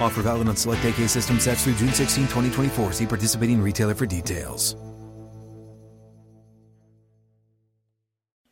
[0.00, 2.92] Offer valid on select AK system sets through June 16, 2024.
[2.92, 4.76] See participating retailer for details.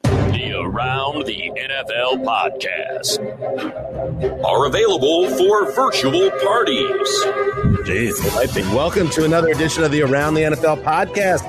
[0.02, 3.20] The Around the NFL podcast
[4.44, 7.24] are available for virtual parties.
[7.84, 8.62] Jeez, delightful.
[8.76, 11.44] Welcome to another edition of the Around the NFL podcast.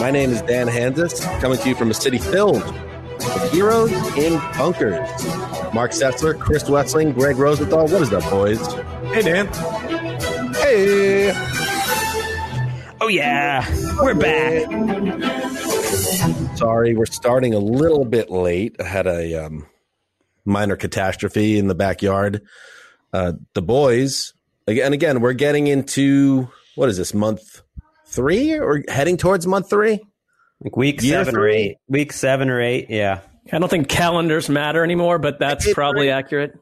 [0.00, 4.38] My name is Dan Hanzus, coming to you from a city filled with heroes in
[4.58, 4.98] bunkers.
[5.72, 7.86] Marc Sessler, Chris Wesseling, Gregg Rosenthal.
[7.88, 8.58] What is up, boys?
[9.14, 9.46] Hey, Dan.
[10.54, 11.32] Hey.
[13.00, 13.64] Oh, yeah.
[14.02, 14.66] We're back.
[16.56, 18.74] Sorry, we're starting a little bit late.
[18.80, 19.66] I had a um,
[20.44, 22.42] minor catastrophe in the backyard.
[23.12, 24.32] Uh, the boys,
[24.66, 27.62] again, again, we're getting into what is this month
[28.08, 30.00] three or heading towards month three?
[30.60, 31.76] Like week Year seven or eight.
[31.86, 32.86] Week seven or eight.
[32.90, 33.20] Yeah.
[33.52, 36.58] I don't think calendars matter anymore, but that's It- probably accurate.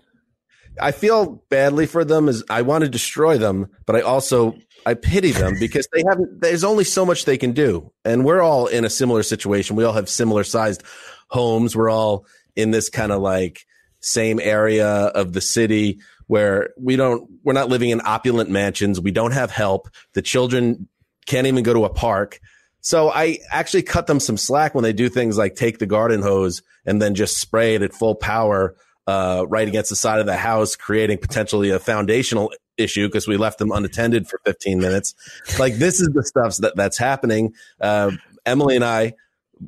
[0.81, 4.57] I feel badly for them as I want to destroy them, but I also
[4.87, 7.93] I pity them because they haven't there's only so much they can do.
[8.05, 9.77] And we're all in a similar situation.
[9.77, 10.83] We all have similar sized
[11.29, 11.77] homes.
[11.77, 13.67] We're all in this kind of like
[14.01, 19.01] same area of the city where we don't we're not living in opulent mansions.
[19.01, 19.89] We don't have help.
[20.15, 20.89] The children
[21.27, 22.41] can't even go to a park.
[22.81, 26.21] So I actually cut them some slack when they do things like take the garden
[26.21, 28.75] hose and then just spray it at full power
[29.07, 33.37] uh, right against the side of the house, creating potentially a foundational issue because we
[33.37, 35.15] left them unattended for 15 minutes.
[35.59, 37.55] Like this is the stuff that that's happening.
[37.81, 38.13] Uh,
[38.45, 39.15] Emily and I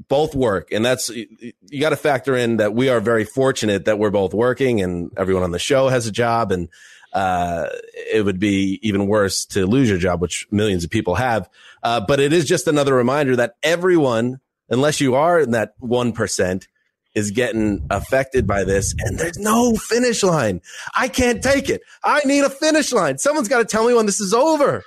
[0.09, 3.99] both work, and that's you got to factor in that we are very fortunate that
[3.99, 6.69] we're both working, and everyone on the show has a job, and
[7.13, 11.49] uh, it would be even worse to lose your job, which millions of people have.
[11.83, 16.13] Uh, but it is just another reminder that everyone, unless you are in that one
[16.13, 16.67] percent,
[17.15, 20.61] is getting affected by this and there's no finish line.
[20.95, 21.83] I can't take it.
[22.05, 23.19] I need a finish line.
[23.19, 24.85] Someone's got to tell me when this is over.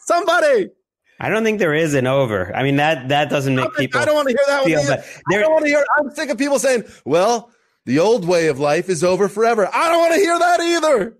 [0.00, 0.70] Somebody.
[1.18, 2.54] I don't think there is an over.
[2.54, 4.00] I mean that that doesn't make people.
[4.00, 4.70] I don't want to hear that one.
[4.70, 4.96] feel either.
[4.96, 5.22] bad.
[5.32, 7.50] I don't want to hear I'm sick of people saying, well,
[7.86, 9.68] the old way of life is over forever.
[9.72, 11.16] I don't want to hear that either.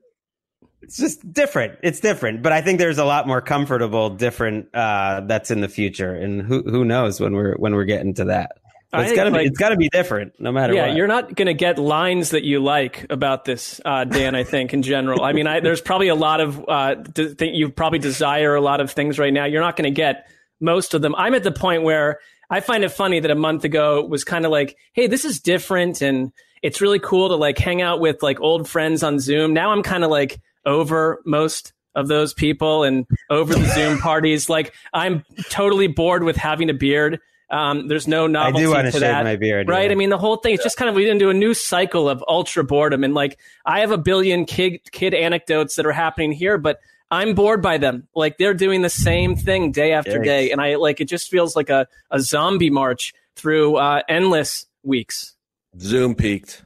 [0.83, 1.79] It's just different.
[1.83, 5.69] It's different, but I think there's a lot more comfortable, different uh, that's in the
[5.69, 8.59] future, and who who knows when we're when we're getting to that.
[8.93, 10.79] It's gotta be it's gotta be different, no matter what.
[10.79, 10.97] Yeah, what.
[10.97, 14.35] you're not going to get lines that you like about this, uh, Dan.
[14.35, 15.23] I think in general.
[15.23, 18.61] I mean, I, there's probably a lot of uh, d- think you probably desire a
[18.61, 19.45] lot of things right now.
[19.45, 20.29] You're not going to get
[20.61, 21.15] most of them.
[21.17, 24.45] I'm at the point where I find it funny that a month ago was kind
[24.45, 26.33] of like, hey, this is different, and
[26.63, 29.53] it's really cool to like hang out with like old friends on Zoom.
[29.53, 34.49] Now I'm kind of like over most of those people and over the Zoom parties.
[34.49, 37.21] Like I'm totally bored with having a beard.
[37.49, 39.87] Um, there's no I novelty do want to to shave that, my beard, right?
[39.87, 39.93] yeah.
[39.93, 42.25] I mean, the whole thing is just kind of we into a new cycle of
[42.27, 46.59] ultra boredom, and like I have a billion kid kid anecdotes that are happening here,
[46.59, 48.09] but I'm bored by them.
[48.17, 50.25] Like they're doing the same thing day after Yikes.
[50.25, 54.67] day, and I like it just feels like a a zombie march through uh, endless
[54.83, 55.37] weeks.
[55.79, 56.63] Zoom peaked.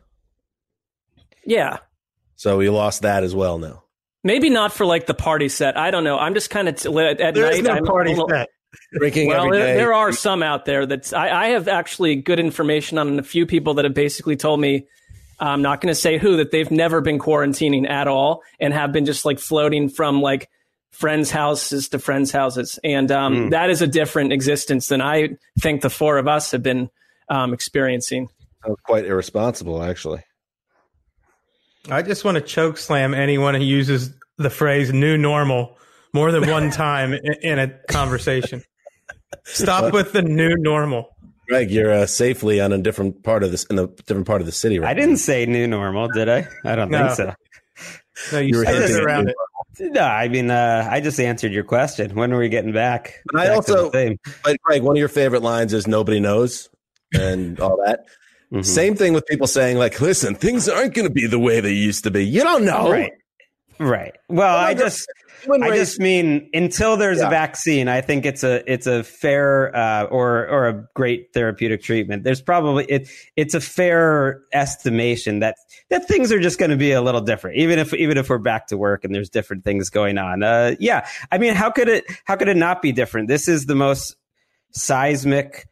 [1.44, 1.79] Yeah.
[2.37, 3.82] So we lost that as well now.
[4.23, 5.77] Maybe not for like the party set.
[5.77, 6.19] I don't know.
[6.19, 7.55] I'm just kind of t- at at There night.
[7.55, 8.49] is no I'm party little- set.
[8.93, 12.38] Drinking Well, every there, there are some out there that I, I have actually good
[12.40, 14.87] information on a few people that have basically told me.
[15.43, 18.93] I'm not going to say who that they've never been quarantining at all and have
[18.93, 20.50] been just like floating from like
[20.90, 23.49] friends' houses to friends' houses, and um, Hmm.
[23.49, 26.90] that is a different existence than I think the four of us have been
[27.31, 28.28] um, experiencing.
[28.67, 30.22] Sounds quite irresponsible, actually.
[31.88, 35.78] I just want to choke slam anyone who uses the phrase "new normal"
[36.12, 38.62] more than one time in, in a conversation.
[39.45, 41.17] Stop with the new normal.
[41.49, 44.47] Gregg, you're uh, safely on a different part of this in a different part of
[44.47, 46.47] the city right I didn't say new normal, did I?
[46.65, 47.09] I don't No.
[47.09, 47.35] think so.
[48.33, 49.37] No, you, You were skirted hinting around it.
[49.81, 52.15] No, I mean, uh, I just answered your question.
[52.15, 53.15] When are we getting back?
[53.33, 54.19] And I back to the also- same?
[54.45, 56.69] But Gregg, one of your favorite lines is "nobody knows"
[57.15, 58.01] and all that.
[58.53, 58.65] Mhm.
[58.65, 61.73] Same thing with people saying like, "Listen, things aren't going to be the way they
[61.73, 63.13] used to be." You don't know, Right.
[63.79, 64.15] Right.
[64.29, 65.06] Well, I just
[65.63, 67.29] I just mean until there's Yeah.
[67.29, 71.83] a vaccine, I think it's a it's a fair uh, or or a great therapeutic
[71.83, 72.25] treatment.
[72.25, 75.57] There's probably it it's a fair estimation that
[75.89, 78.39] that things are just going to be a little different, even if even if we're
[78.39, 80.43] back to work and there's different things going on.
[80.43, 83.29] Uh, yeah, I mean, how could it how could it not be different?
[83.29, 84.17] This is the most
[84.73, 85.67] seismic,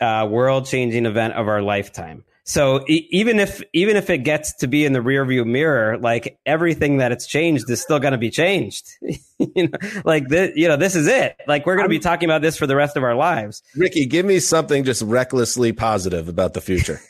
[0.00, 2.24] uh, world changing event of our lifetime.
[2.44, 6.38] So e- even if even if it gets to be in the rearview mirror, like
[6.44, 8.86] everything that it's changed is still going to be changed.
[9.00, 11.36] you know, like this, you know, this is it.
[11.46, 13.62] Like we're going to be talking about this for the rest of our lives.
[13.74, 17.00] Ricky, give me something just recklessly positive about the future.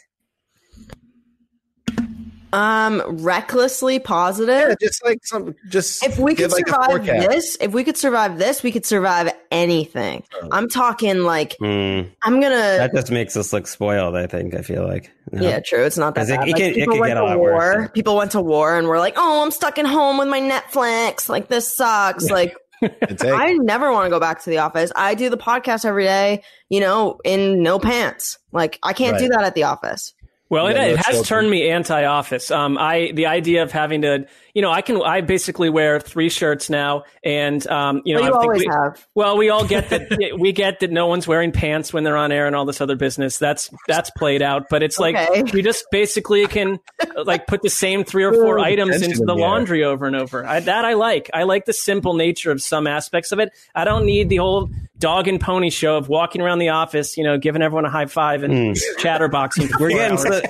[2.54, 4.68] Um, recklessly positive.
[4.70, 8.38] yeah, just like some, just if we could like survive this, if we could survive
[8.38, 10.22] this, we could survive anything.
[10.52, 12.54] I'm talking like Mm, I'm gonna.
[12.56, 14.16] that just makes us look spoiled.
[14.16, 14.54] I think.
[14.54, 15.10] I feel like.
[15.32, 15.48] you know?
[15.48, 15.84] Yeah, true.
[15.84, 16.28] It's not that.
[16.28, 16.48] it- bad.
[16.48, 17.52] it Like, could- it people went get a to lot war.
[17.54, 17.90] worse.
[17.92, 21.28] People went to war and were like, "Oh, I'm stuck at home with my Netflix.
[21.28, 24.92] Like this sucks." Like I never want to go back to the office.
[24.94, 28.38] I do the podcast every day, you know, in no pants.
[28.52, 30.12] Like I can't do that at the office.
[30.50, 31.24] Well, it, Yeah, it no has children.
[31.24, 32.50] turned me anti-office.
[32.50, 36.28] Um, I the idea of having to, you know, I can I basically wear three
[36.28, 39.06] shirts now, and um, you know, But you I think always we, have.
[39.14, 42.30] well, we all get that we get that no one's wearing pants when they're on
[42.32, 43.38] air and all this other business.
[43.38, 45.42] That's that's played out, but it's like Okay.
[45.52, 46.78] we just basically can
[47.24, 49.40] like put the same three or four Ooh, items into in the the air.
[49.40, 50.46] laundry over and over.
[50.46, 51.28] I, that I like.
[51.34, 53.50] I like the simple nature of some aspects of it.
[53.74, 57.24] I don't need the whole dog and pony show of walking around the office, you
[57.24, 59.70] know, giving everyone a high five and chatterboxing.
[59.80, 60.22] We're getting hours.
[60.22, 60.40] so,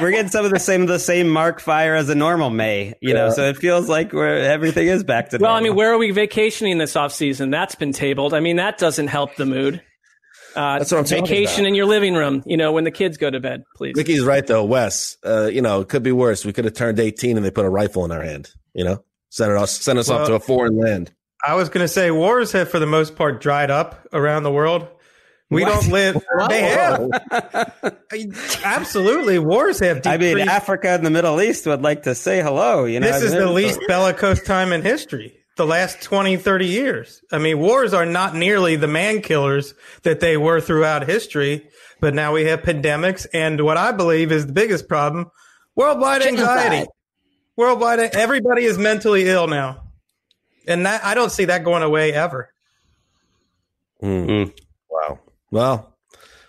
[0.00, 3.14] we're getting some of the same the same mark fire as a normal May, you
[3.14, 3.30] know.
[3.30, 5.38] So it feels like we're everything is back to.
[5.38, 7.50] Well, I mean, where are we vacationing this off season?
[7.50, 8.34] That's been tabled.
[8.34, 9.82] I mean, that doesn't help the mood.
[10.54, 11.68] Uh, That's what I'm talking Vacation about.
[11.68, 13.94] in your living room, you know, when the kids go to bed, please.
[13.96, 15.16] Ricky's right though, Wes.
[15.24, 16.44] Uh, you know, it could be worse.
[16.44, 18.50] We could have turned 18 and they put a rifle in our hand.
[18.74, 21.12] You know, send us send us off to a foreign land.
[21.44, 24.52] I was going to say wars have, for the most part, dried up around the
[24.52, 24.86] world.
[25.52, 26.22] We don't live.
[26.48, 27.10] They have.
[28.64, 30.06] Absolutely, wars have.
[30.06, 30.38] I mean.
[30.40, 32.84] Africa and the Middle East would like to say hello.
[32.84, 35.38] You know, this I is the it's- least bellicose time in history.
[35.58, 37.20] The last 20, 30 years.
[37.30, 41.68] I mean, wars are not nearly the man killers that they were throughout history,
[42.00, 45.30] but now we have pandemics and what I believe is the biggest problem,
[45.76, 46.76] worldwide anxiety.
[46.76, 46.88] Genocide.
[47.54, 49.82] Worldwide, everybody is mentally ill now.
[50.66, 52.48] And that, I don't see that going away ever.
[54.02, 54.26] Mm.
[54.26, 54.58] Mm.
[54.90, 55.20] Wow.
[55.52, 55.94] Well,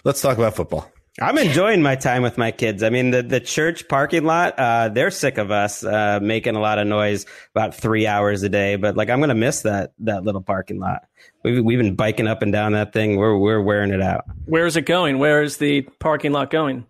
[0.06, 0.90] let's talk about football.
[1.22, 2.82] I'm enjoying my time with my kids.
[2.82, 6.60] I mean, the, the church parking lot, uh, they're sick of us, uh, making a
[6.60, 8.78] lot of noise about three hours a day.
[8.78, 11.04] But like, I'm going to miss that, that little parking lot.
[11.44, 13.18] We've, we've been biking up and down that thing.
[13.18, 14.24] We're, we're wearing it out.
[14.46, 15.20] Where is it going?
[15.20, 16.88] Where is the parking lot going?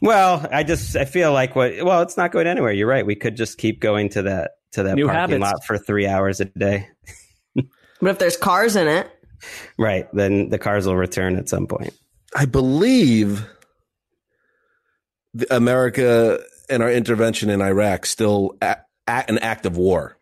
[0.00, 2.72] Well, I just, I feel like what, well, it's not going anywhere.
[2.72, 3.04] You're right.
[3.04, 5.42] We could just keep going to that, to that New parking habits.
[5.42, 6.88] lot for three hours a day.
[7.54, 9.10] But if there's cars in it,
[9.78, 10.06] Right.
[10.12, 11.94] Then the cars will return at some point.
[12.34, 13.46] I believe
[15.34, 16.40] the America
[16.70, 20.16] and our intervention in Iraq still at, at an act of war.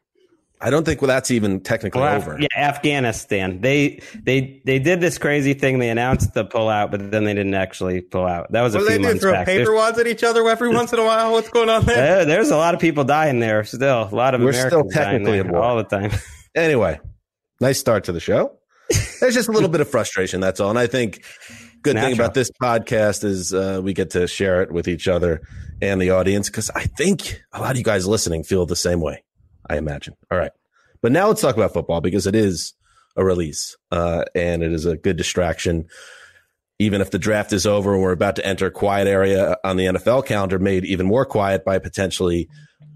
[0.58, 2.38] I don't think well, that's even technically Well, over.
[2.40, 3.61] yeah, Afghanistan.
[3.61, 5.80] They they they did this crazy thing.
[5.80, 8.50] They announced the pullout, but then they didn't actually pull out.
[8.52, 9.08] That was a What do few they do?
[9.08, 9.46] months Throw back.
[9.46, 11.32] paper There's, wads at each other every once in a while?
[11.32, 12.20] What's going on there?
[12.20, 14.08] uh, there's a lot of people dying there still.
[14.11, 15.62] A lot of We're still Americans dying technically there at war.
[15.62, 16.11] all the time.
[16.56, 16.99] Anyway,
[17.61, 18.56] nice start to the show.
[19.21, 20.40] There's just a little bit of frustration.
[20.40, 20.71] That's all.
[20.71, 21.25] And I think
[21.83, 25.40] good thing about this podcast is uh, we get to share it with each other
[25.81, 29.00] and the audience because I think a lot of you guys listening feel the same
[29.00, 29.23] way.
[29.69, 30.14] I imagine.
[30.31, 30.52] All right,
[31.02, 32.75] but now let's talk about football because it is
[33.16, 35.87] a release uh, and it is a good distraction.
[36.78, 39.76] Even if the draft is over and we're about to enter a quiet area on
[39.76, 42.49] the NFL calendar, made even more quiet by potentially,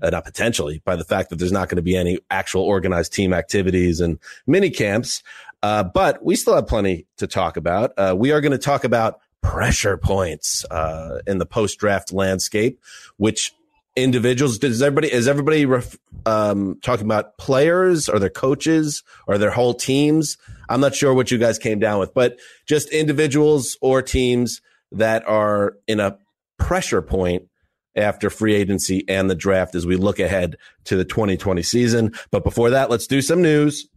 [0.02, 3.12] uh, not potentially, by the fact that there's not going to be any actual organized
[3.12, 5.22] team activities and mini camps.
[5.62, 7.92] Uh, but we still have plenty to talk about.
[7.96, 12.80] Uh, we are going to talk about pressure points uh, in the post draft landscape,
[13.16, 13.52] which
[13.96, 19.50] individuals does everybody is everybody ref, um, talking about players or their coaches or their
[19.50, 20.38] whole teams?
[20.68, 24.60] I'm not sure what you guys came down with, but just individuals or teams
[24.92, 26.18] that are in a
[26.58, 27.48] pressure point
[27.96, 32.12] after free agency and the draft as we look ahead to the 2020 season.
[32.30, 33.88] But before that, let's do some news.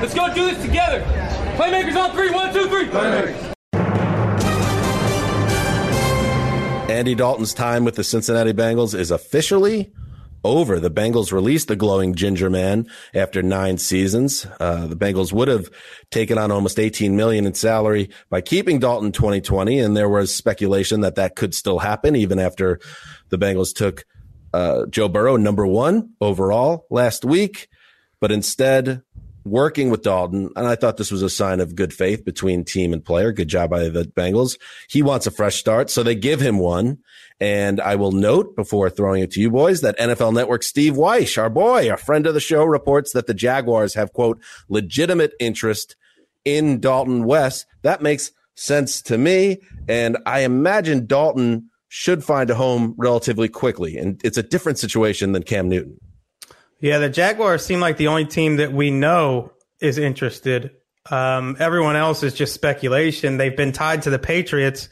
[0.00, 1.00] Let's go do this together.
[1.56, 2.30] Playmakers on three.
[2.30, 2.86] One, two, three.
[2.86, 3.54] Playmakers.
[6.88, 9.92] Andy Dalton's time with the Cincinnati Bengals is officially
[10.44, 10.78] over.
[10.78, 14.46] The Bengals released the glowing ginger man after nine seasons.
[14.60, 15.68] Uh, the Bengals would have
[16.12, 19.80] taken on almost 18 million in salary by keeping Dalton 2020.
[19.80, 22.78] And there was speculation that that could still happen even after
[23.30, 24.04] the Bengals took
[24.54, 27.68] uh, Joe Burrow number one overall last week.
[28.20, 29.02] But instead,
[29.50, 32.92] working with Dalton, and I thought this was a sign of good faith between team
[32.92, 33.32] and player.
[33.32, 34.58] Good job by the Bengals.
[34.88, 36.98] He wants a fresh start, so they give him one.
[37.40, 41.38] And I will note before throwing it to you boys that NFL Network Steve Wyche,
[41.40, 45.94] our boy, our friend of the show, reports that the Jaguars have quote legitimate interest
[46.44, 47.64] in Dalton Wes.
[47.82, 53.96] That makes sense to me, and I imagine Dalton should find a home relatively quickly.
[53.96, 55.98] And it's a different situation than Cam Newton.
[56.80, 60.72] Yeah, the Jaguars seem like the only team that we know is interested.
[61.10, 63.36] Um, everyone else is just speculation.
[63.36, 64.88] They've been tied to the Patriots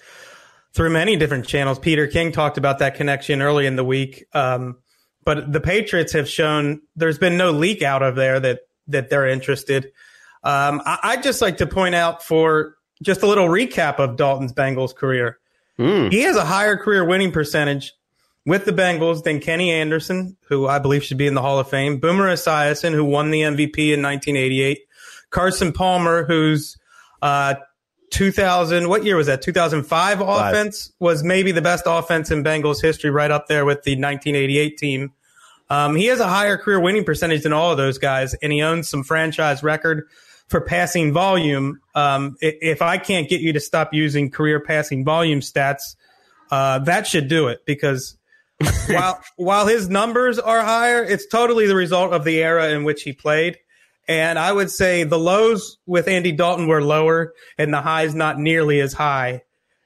[0.74, 1.78] through many different channels.
[1.78, 4.24] Peter King talked about that connection early in the week.
[4.32, 4.78] Um,
[5.24, 9.26] but the Patriots have shown there's been no leak out of there that that they're
[9.26, 9.90] interested.
[10.44, 14.52] Um, I, would just like to point out for just a little recap of Dalton's
[14.52, 15.38] Bengals career.
[15.76, 16.12] Mm.
[16.12, 17.92] He has a higher career winning percentage
[18.46, 21.68] with the Bengals than Kenny Anderson, who I believe should be in the Hall of
[21.68, 24.78] Fame, Boomer Esiason, who won the MVP in 1988,
[25.30, 26.78] Carson Palmer, who's
[27.20, 27.56] uh,
[28.10, 29.42] 2000, what year was that?
[29.42, 30.20] 2005 Five.
[30.20, 34.78] offense was maybe the best offense in Bengals history, right up there with the 1988
[34.78, 35.12] team.
[35.68, 38.62] Um, he has a higher career winning percentage than all of those guys, and he
[38.62, 40.06] owns some franchise record
[40.46, 41.80] for passing volume.
[41.96, 45.96] Um, if I can't get you to stop using career passing volume stats,
[46.52, 48.16] uh, that should do it because
[48.88, 53.02] while while his numbers are higher, it's totally the result of the era in which
[53.02, 53.58] he played.
[54.08, 58.38] And I would say the lows with Andy Dalton were lower, and the highs not
[58.38, 59.42] nearly as high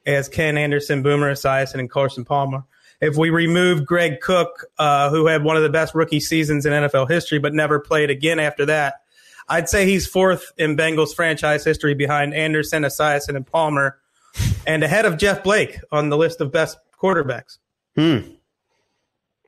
[0.06, 2.64] as Ken Anderson, Boomer Esiason, and Carson Palmer.
[3.00, 6.72] If we remove Greg Cook, uh, who had one of the best rookie seasons in
[6.72, 9.00] NFL history, but never played again after that,
[9.48, 13.98] I'd say he's fourth in Bengals franchise history behind Anderson, Esiason, and Palmer,
[14.66, 17.58] and ahead of Jeff Blake on the list of best quarterbacks.
[17.96, 18.18] Hmm.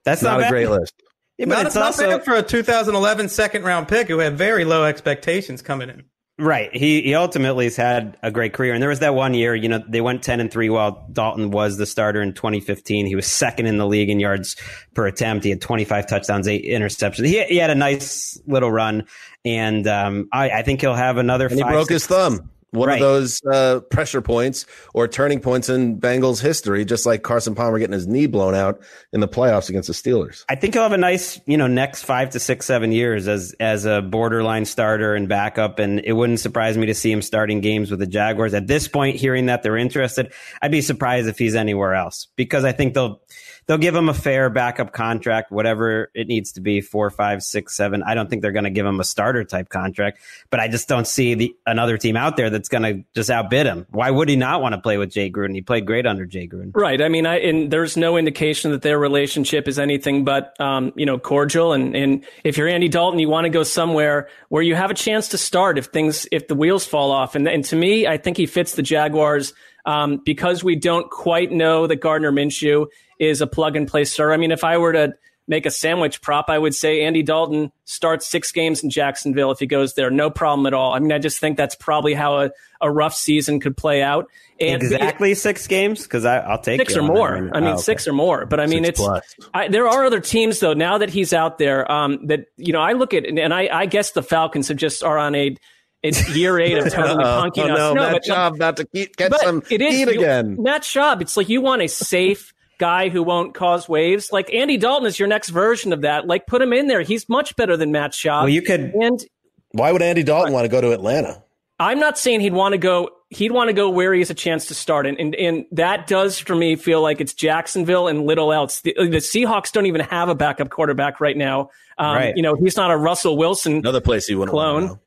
[0.05, 0.95] That's not, not a great list.
[1.39, 4.37] Yeah, but not, it's not also, bad for a 2011 second round pick who had
[4.37, 6.05] very low expectations coming in.
[6.39, 6.75] Right.
[6.75, 8.75] He he ultimately has had a great career.
[8.75, 11.51] And there was that one year, you know, they went 10 and 3 while Dalton
[11.51, 13.07] was the starter in 2015.
[13.07, 14.57] He was second in the league in yards
[14.95, 15.45] per attempt.
[15.45, 17.27] He had 25 touchdowns, eight interceptions.
[17.27, 19.07] He, he had a nice little run.
[19.45, 22.89] And um, I, I think he'll have another and He broke six, his thumb one
[22.89, 22.95] right.
[22.95, 27.79] of those uh, pressure points or turning points in Bengals history, just like Carson Palmer
[27.79, 28.81] getting his knee blown out
[29.13, 30.45] in the playoffs against the Steelers.
[30.49, 33.55] I think he'll have a nice, you know, next five to six, seven years as
[33.61, 37.61] as a borderline starter and backup, and it wouldn't surprise me to see him starting
[37.61, 38.55] games with the Jaguars.
[38.55, 42.65] At this point, hearing that they're interested, I'd be surprised if he's anywhere else because
[42.65, 43.21] I think they'll
[43.67, 47.77] they'll give him a fair backup contract, whatever it needs to be, four, five, six,
[47.77, 48.03] seven.
[48.03, 50.89] I don't think they're going to give him a starter type contract, but I just
[50.89, 53.87] don't see the another team out there that's going to just outbid him.
[53.91, 55.55] Why would he not want to play with Jay Gruden?
[55.55, 56.73] He played great under Jay Gruden.
[56.75, 57.01] Right.
[57.01, 61.07] I mean, I, and there's no indication that their relationship is anything but, um, you
[61.07, 61.73] know, cordial.
[61.73, 64.95] And, and if you're Andy Dalton, you want to go somewhere where you have a
[64.95, 67.35] chance to start if things, if the wheels fall off.
[67.35, 69.55] And, and to me, I think he fits the Jaguars
[69.85, 72.87] um, because we don't quite know that Gardner Minshew
[73.23, 74.33] is a plug and play starter.
[74.33, 75.15] I mean, if I were to
[75.47, 79.61] make a sandwich prop, I would say Andy Dalton starts six games in Jacksonville if
[79.61, 80.11] he goes there.
[80.11, 80.93] No problem at all.
[80.93, 82.51] I mean, I just think that's probably how a,
[82.81, 84.27] a rough season could play out.
[84.59, 86.03] And exactly six games?
[86.03, 87.37] Because I'll take six or more.
[87.37, 87.83] I mean, oh, okay.
[87.83, 88.45] six or more.
[88.45, 90.75] But I mean, six it's I, there are other teams though.
[90.75, 93.87] Now that he's out there, um, that you know, I look at and I, I
[93.87, 95.57] guess the Falcons have just are on a
[96.03, 97.79] it's year eight of totally punking oh, us.
[97.79, 100.61] No, no Matt but, Schaub about to keep, get some it is, heat again.
[100.61, 102.53] Matt Schaub, it's like you want a safe
[102.83, 104.33] guy who won't cause waves.
[104.33, 106.27] Like Andy Dalton is your next version of that.
[106.27, 107.03] Like put him in there.
[107.03, 108.43] He's much better than Matt Schaub.
[108.43, 108.93] Well, you could.
[109.01, 109.25] And
[109.71, 111.45] why would Andy Dalton want to go to Atlanta?
[111.79, 113.11] I'm not saying he'd want to go.
[113.31, 116.09] He'd want to go where he has a chance to start, and and, and that
[116.09, 118.81] does for me feel like it's Jacksonville and little else.
[118.81, 121.71] The, the Seahawks don't even have a backup quarterback right now.
[121.99, 122.37] Um, right.
[122.37, 124.99] You know, he's not a Russell Wilson another place he wouldn't clone.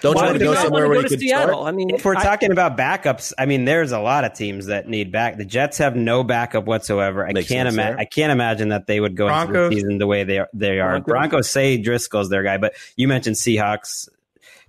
[0.00, 1.20] Don't you Why want to he go not somewhere wanna where go you to could
[1.20, 1.54] Seattle?
[1.60, 1.68] start?
[1.68, 4.66] I mean, If we're I- talking about backups, I mean, there's a lot of teams
[4.66, 5.36] that need back.
[5.36, 7.26] The Jets have no backup whatsoever.
[7.26, 7.98] I can't imagine.
[7.98, 9.70] I can't imagine that they would go into Broncos.
[9.70, 10.48] the season the way they are.
[10.52, 10.90] They are.
[11.00, 11.10] Broncos.
[11.10, 14.08] Broncos say Driskel's their guy, but you mentioned Seahawks.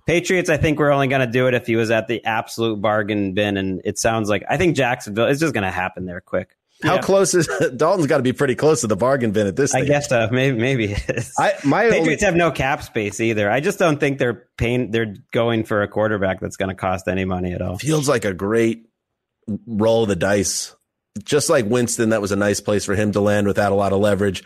[0.06, 2.80] Patriots, I think we're only going to do it if he was at the absolute
[2.80, 5.26] bargain bin, and it sounds like I think Jacksonville.
[5.26, 6.56] It's just going to happen there quick.
[6.82, 7.00] How Yeah.
[7.02, 7.46] close is
[7.76, 9.82] Dalton's got to be pretty close to the bargain bin at this time?
[9.82, 10.28] I guess so.
[10.30, 11.32] Maybe maybe it is.
[11.38, 13.50] I my only, Patriots have no cap space either.
[13.50, 14.90] I just don't think they're paying.
[14.90, 17.76] They're going for a quarterback that's going to cost any money at all.
[17.78, 18.86] feels like a great
[19.66, 20.74] roll of the dice.
[21.24, 23.92] Just like Winston, that was a nice place for him to land without a lot
[23.92, 24.44] of leverage.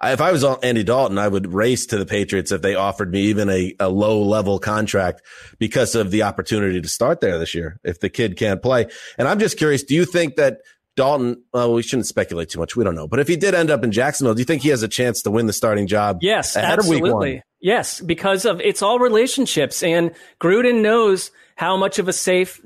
[0.00, 3.10] I- If I was Andy Dalton, I would race to the Patriots if they offered
[3.10, 5.22] me even a, a low level contract
[5.58, 8.86] because of the opportunity to start there this year if the kid can't play.
[9.18, 10.58] And I'm just curious, do you think that
[10.96, 12.76] Dalton, well, we shouldn't speculate too much.
[12.76, 13.08] We don't know.
[13.08, 15.22] But if he did end up in Jacksonville, do you think he has a chance
[15.22, 17.34] to win the starting job Yes, ahead of week absolutely.
[17.34, 17.42] one?
[17.60, 22.60] Yes, because of it's all relationships, and Gruden knows how much of a safe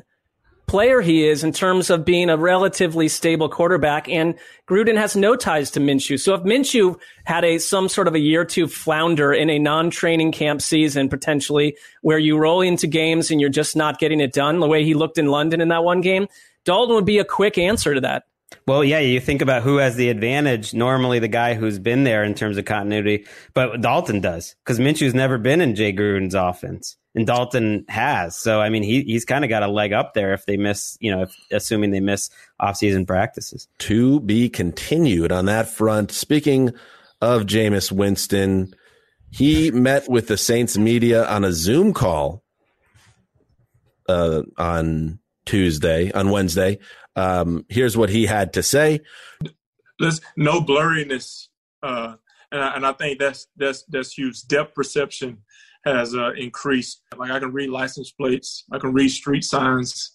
[0.66, 4.08] player he is in terms of being a relatively stable quarterback.
[4.08, 4.34] And
[4.68, 6.20] Gruden has no ties to Minshew.
[6.20, 10.32] So if Minshew had a some sort of a year two flounder in a non-training
[10.32, 14.60] camp season, potentially where you roll into games and you're just not getting it done,
[14.60, 16.28] the way he looked in London in that one game,
[16.64, 18.24] Dalton would be a quick answer to that.
[18.66, 20.72] Well, yeah, you think about who has the advantage.
[20.72, 25.14] Normally, the guy who's been there in terms of continuity, but Dalton does because Minshew's
[25.14, 28.36] never been in Jay Gruden's offense, and Dalton has.
[28.36, 30.96] So, I mean, he he's kind of got a leg up there if they miss,
[31.00, 33.68] you know, if, assuming they miss offseason practices.
[33.80, 36.10] to be continued on that front.
[36.10, 36.72] Speaking
[37.20, 38.74] of Jameis Winston,
[39.30, 42.42] he met with the Saints media on a Zoom call
[44.08, 46.78] uh, on Tuesday, on Wednesday.
[47.16, 49.00] Um, here's what he had to say.
[49.98, 51.48] there's no blurriness,
[51.82, 52.16] uh,
[52.52, 54.42] and I, and I think that's that's that's huge.
[54.46, 55.38] Depth perception
[55.86, 57.00] has uh, increased.
[57.16, 60.12] Like I can read license plates, I can read street signs.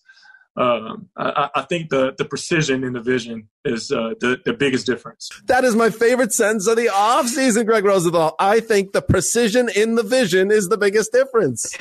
[0.55, 4.53] Um, I, I I think the the precision in the vision is uh, the the
[4.53, 5.29] biggest difference.
[5.45, 8.35] That is my favorite sentence of the offseason, Gregg Rosenthal.
[8.39, 11.75] I think the precision in the vision is the biggest difference.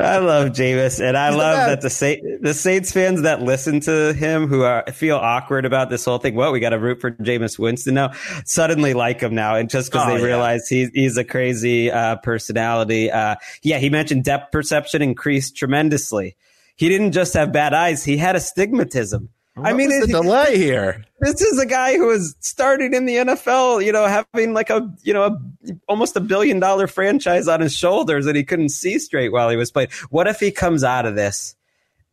[0.00, 1.68] I love Jameis, and I He's love best.
[1.68, 5.90] that the Sa- the Saints fans that listen to him who are feel awkward about
[5.90, 6.34] this whole thing.
[6.34, 8.12] Well, we got to root for Jameis Winston now.
[8.44, 10.26] Suddenly like him now, and just because Oh, they yeah.
[10.26, 13.10] realize he's he's a crazy uh, personality.
[13.10, 16.36] Uh, yeah, he mentioned depth perception increased tremendously.
[16.76, 19.30] He didn't just have bad eyes; he had astigmatism.
[19.64, 21.04] I mean, was it- the delay here.
[21.20, 24.88] this is a guy who was starting in the NFL, you know, having like a,
[25.02, 25.38] you know, a,
[25.88, 29.56] almost a billion dollar franchise on his shoulders and he couldn't see straight while he
[29.56, 29.88] was playing.
[30.10, 31.56] What if he comes out of this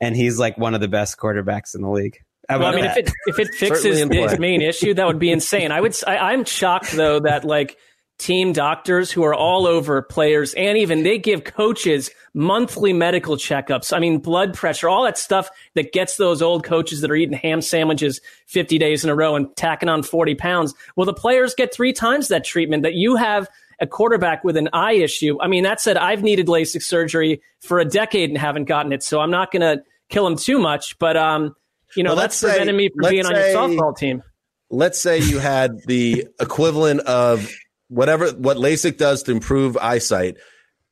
[0.02, 2.18] and he's like one of the best quarterbacks in the league?
[2.50, 2.98] How Well, I mean, that?
[2.98, 5.72] if it if it fixes his main issue, that would be insane.
[5.72, 5.96] I would.
[6.08, 7.78] I'm shocked though that like
[8.18, 13.92] team doctors who are all over players and even they give coaches monthly medical checkups.
[13.96, 17.38] I mean, blood pressure, all that stuff that gets those old coaches that are eating
[17.38, 20.74] ham sandwiches 50 days in a row and tacking on 40 pounds.
[20.96, 23.50] Well, the players get three times that treatment that you have
[23.82, 25.38] a quarterback with an eye issue.
[25.42, 29.04] I mean, that said, I've needed LASIK surgery for a decade and haven't gotten it,
[29.04, 30.98] so I'm not going to kill him too much.
[31.00, 31.54] But um,
[31.98, 34.24] you know, Well, that's let's say- me from being on your softball team.
[34.70, 37.52] let's say you had the equivalent of
[37.88, 40.38] whatever what LASIK does to improve eyesight.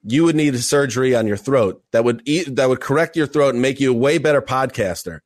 [0.06, 3.25] You would need a surgery on your throat that would eat, that would correct your
[3.27, 5.19] throat and make you a way better podcaster.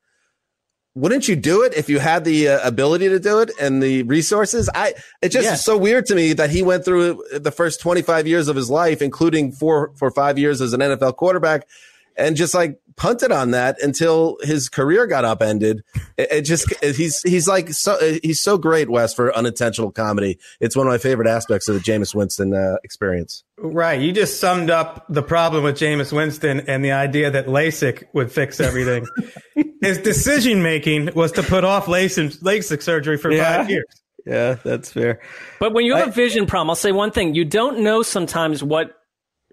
[0.93, 4.03] Wouldn't you do it if you had the uh, ability to do it and the
[4.03, 4.67] resources?
[4.73, 5.53] I it just Yeah.
[5.53, 8.69] is so weird to me that he went through the first 25 years of his
[8.69, 11.67] life including four for 5 years as an NFL quarterback
[12.15, 15.83] and just like punted on that until his career got upended.
[16.17, 20.39] It, it just he's he's like so he's so great, Wes, for unintentional comedy.
[20.60, 23.43] It's one of my favorite aspects of the Jameis Winston uh, experience.
[23.60, 23.99] Right.
[24.01, 28.31] You just summed up the problem with Jameis Winston and the idea that LASIK would
[28.31, 29.05] fix everything.
[29.81, 33.57] His decision making was to put off LASIK, LASIK surgery for Yeah.
[33.57, 33.86] five years.
[34.25, 35.21] yeah, that's fair.
[35.60, 38.63] But when you have a vision problem, I'll say one thing: you don't know sometimes
[38.63, 38.91] what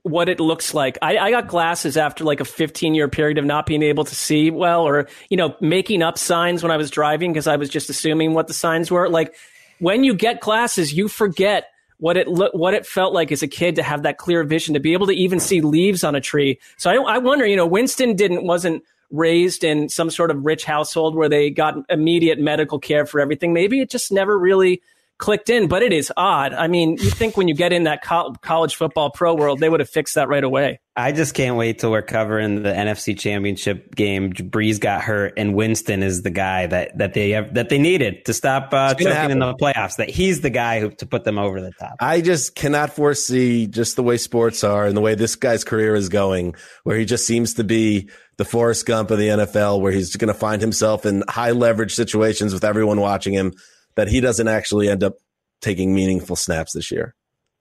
[0.05, 0.99] what it looks like.
[1.01, 4.15] I, I got glasses after like a 15 year period of not being able to
[4.15, 7.71] see well, or you know, making up signs when I was driving because I was
[7.71, 9.09] just assuming what the signs were.
[9.09, 9.35] Like
[9.79, 13.49] when you get glasses, you forget what it look what it felt like as a
[13.49, 16.21] kid to have that clear vision to be able to even see leaves on a
[16.21, 16.61] tree.
[16.77, 20.65] So I, I wonder, you know, Winston didn't wasn't raised in some sort of rich
[20.65, 23.55] household where they got immediate medical care for everything.
[23.55, 24.83] Maybe it just never really
[25.19, 26.53] clicked in, but it is odd.
[26.53, 29.69] I mean, you think when you get in that co- college football pro world, they
[29.69, 30.81] would have fixed that right away.
[30.97, 34.33] I just can't wait till we're covering the NFC Championship game.
[34.33, 38.25] Brees got hurt, and Winston is the guy that that they have, that they needed
[38.27, 39.97] to stop uh, choking in the playoffs.
[39.97, 41.97] That he's the guy who to put them over the top.
[41.99, 45.97] I just cannot foresee just the way sports are and the way this guy's career
[45.97, 49.93] is going, where he just seems to be the Forrest Gump of the NFL, where
[49.93, 53.53] he's going to find himself in high leverage situations with everyone watching him.
[53.97, 55.19] That he doesn't actually end up
[55.61, 57.15] taking meaningful snaps this year.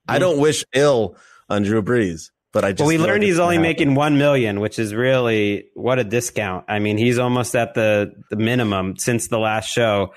[0.07, 1.15] I don't wish ill
[1.49, 2.31] on Drew Brees.
[2.51, 4.93] But I just well, we learned like he's only gonna making one million, which is
[4.93, 6.65] really what a discount.
[6.67, 10.13] I mean, he's almost at the the minimum since the last show.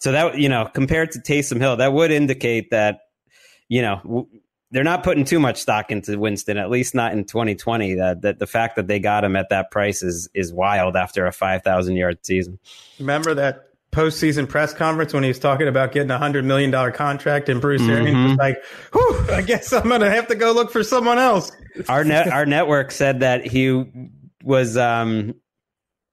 [0.00, 3.02] So that you know, compared to Taysom Hill, that would indicate that
[3.68, 4.26] you know w-
[4.72, 7.94] they're not putting too much stock into Winston, at least not in 2020.
[7.94, 11.24] That that the fact that they got him at that price is is wild after
[11.26, 12.58] a 5,000 yard season.
[12.98, 13.65] Remember that
[13.96, 17.60] postseason press conference when he was talking about getting a hundred million dollar contract, and
[17.60, 18.28] Bruce Arians Mhm.
[18.28, 21.50] was like, Whew, "I guess I'm gonna have to go look for someone else."
[21.88, 23.84] Our net our network said that he
[24.44, 25.34] was um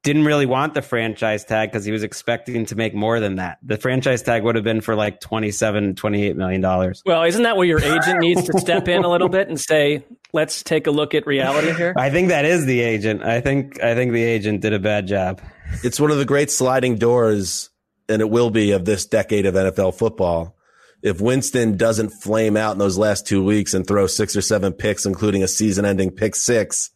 [0.03, 3.57] didn't really want the franchise tag because he was expecting to make more than that.
[3.63, 7.01] The franchise tag would have been for like 27, 28 million dollars.
[7.05, 10.03] Well, isn't that where your agent needs to step in a little bit and say,
[10.33, 11.93] "Let's take a look at reality here"?
[11.97, 13.23] I think that is the agent.
[13.23, 15.41] I think I think the agent did a bad job.
[15.83, 17.69] It's one of the great sliding doors,
[18.09, 20.55] and it will be of this decade of NFL football.
[21.01, 24.71] If Winston doesn't flame out in those last two weeks and throw six or seven
[24.73, 26.91] picks, including a season-ending pick six,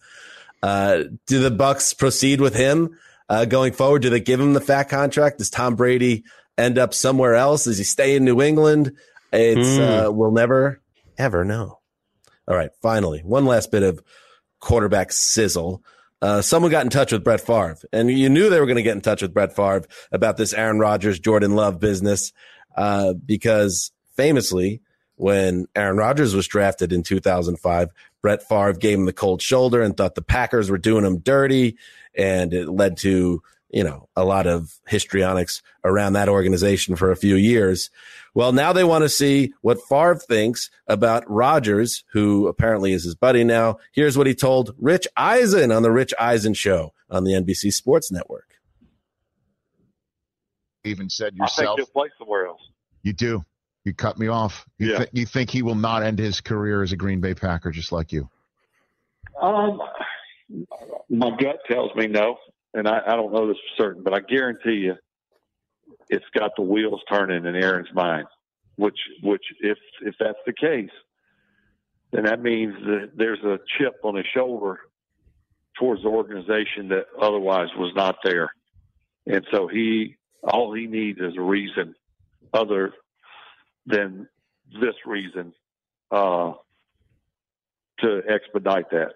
[0.63, 2.97] uh, do the Bucks proceed with him
[3.29, 4.01] uh, going forward?
[4.03, 5.39] Do they give him the fat contract?
[5.39, 6.23] Does Tom Brady
[6.57, 7.65] end up somewhere else?
[7.65, 8.93] Does he stay in New England?
[9.33, 9.81] It's Hmm.
[9.81, 10.81] uh, we'll never
[11.17, 11.79] ever know.
[12.47, 14.01] All right, finally, one last bit of
[14.61, 15.83] quarterback sizzle.
[16.21, 18.83] Uh, someone got in touch with Brett Favre, and you knew they were going to
[18.83, 22.33] get in touch with Brett Favre about this Aaron Rodgers, Jordan Love business,
[22.75, 24.81] uh, because famously,
[25.15, 27.89] when Aaron Rodgers was drafted in 2005,
[28.21, 31.77] Brett Favre gave him the cold shoulder and thought the Packers were doing him dirty,
[32.15, 33.41] and it led to
[33.77, 37.91] you know a lot of histrionics around that organization for a few years.
[38.33, 43.13] Well, now they want to see what Favre thinks about Rodgers, who apparently is his
[43.15, 43.77] buddy now.
[43.93, 48.11] Here's what he told Rich Eisen on the Rich Eisen show on the NBC Sports
[48.11, 48.45] Network.
[50.83, 51.77] even said I think yourself.
[51.79, 52.61] he'll play somewhere else.
[53.03, 53.43] You do.
[53.83, 54.65] You cut me off.
[54.77, 54.99] You, Yeah.
[54.99, 57.91] thi- you think he will not end his career as a Green Bay Packer just
[57.91, 58.29] like you?
[59.41, 59.81] Um,
[61.09, 62.37] my gut tells me no,
[62.73, 64.95] and I, I don't know this for certain, but I guarantee you,
[66.09, 68.27] it's got the wheels turning in Aaron's mind.
[68.75, 70.91] Which, which, if if that's the case,
[72.11, 74.77] then that means that there's a chip on his shoulder
[75.79, 78.51] towards the organization that otherwise was not there,
[79.25, 81.95] and so he all he needs is a reason
[82.53, 82.93] other
[83.87, 84.27] than
[84.79, 85.53] this reason
[86.11, 86.53] uh,
[87.99, 89.13] to expedite that.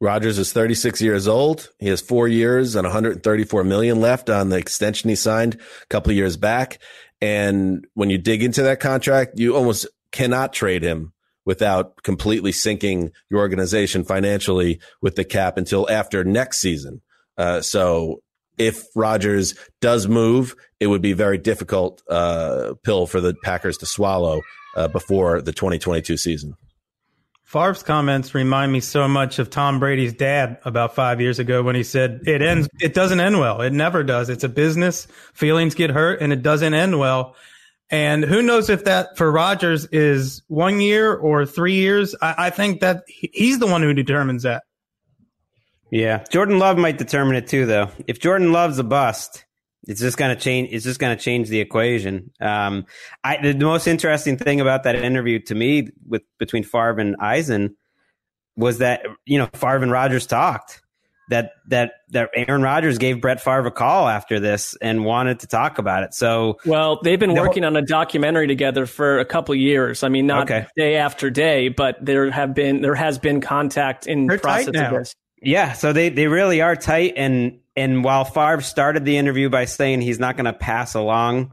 [0.00, 1.70] Rodgers is 36 years old.
[1.78, 6.10] He has four years and 134 million left on the extension he signed a couple
[6.10, 6.78] of years back.
[7.20, 11.12] And when you dig into that contract, you almost cannot trade him
[11.44, 17.02] without completely sinking your organization financially with the cap until after next season.
[17.36, 18.22] Uh, so
[18.56, 23.86] if Rodgers does move, it would be very difficult uh, pill for the Packers to
[23.86, 24.40] swallow
[24.76, 26.54] uh, before the 2022 season.
[27.50, 31.74] Favre's comments remind me so much of Tom Brady's dad about five years ago when
[31.74, 32.68] he said it ends.
[32.80, 33.60] It doesn't end well.
[33.60, 34.28] It never does.
[34.28, 35.08] It's a business.
[35.34, 37.34] Feelings get hurt, and it doesn't end well.
[37.90, 42.14] And who knows if that for Rodgers is one year or three years?
[42.22, 44.62] I, I think that he's the one who determines that.
[45.90, 47.90] Yeah, Jordan Love might determine it too, though.
[48.06, 49.44] If Jordan Love's a bust,
[49.86, 50.68] it's just going to change.
[50.72, 52.30] It's just going to change the equation.
[52.40, 52.86] Um,
[53.24, 57.16] I, the, the most interesting thing about that interview to me with between Favre and
[57.18, 57.76] Eisen
[58.56, 60.82] was that you know Favre and Rodgers talked.
[61.30, 65.46] That that that Aaron Rodgers gave Brett Favre a call after this and wanted to
[65.46, 66.12] talk about it.
[66.12, 70.02] So Well, they've been working on a documentary together for a couple of years.
[70.02, 70.66] I mean, not Okay.
[70.76, 74.74] day after day, but there have been there has been contact in They're process of
[74.74, 75.14] this.
[75.40, 79.64] Yeah, so they, they really are tight and and while Favre started the interview by
[79.64, 81.52] saying he's not going to pass along,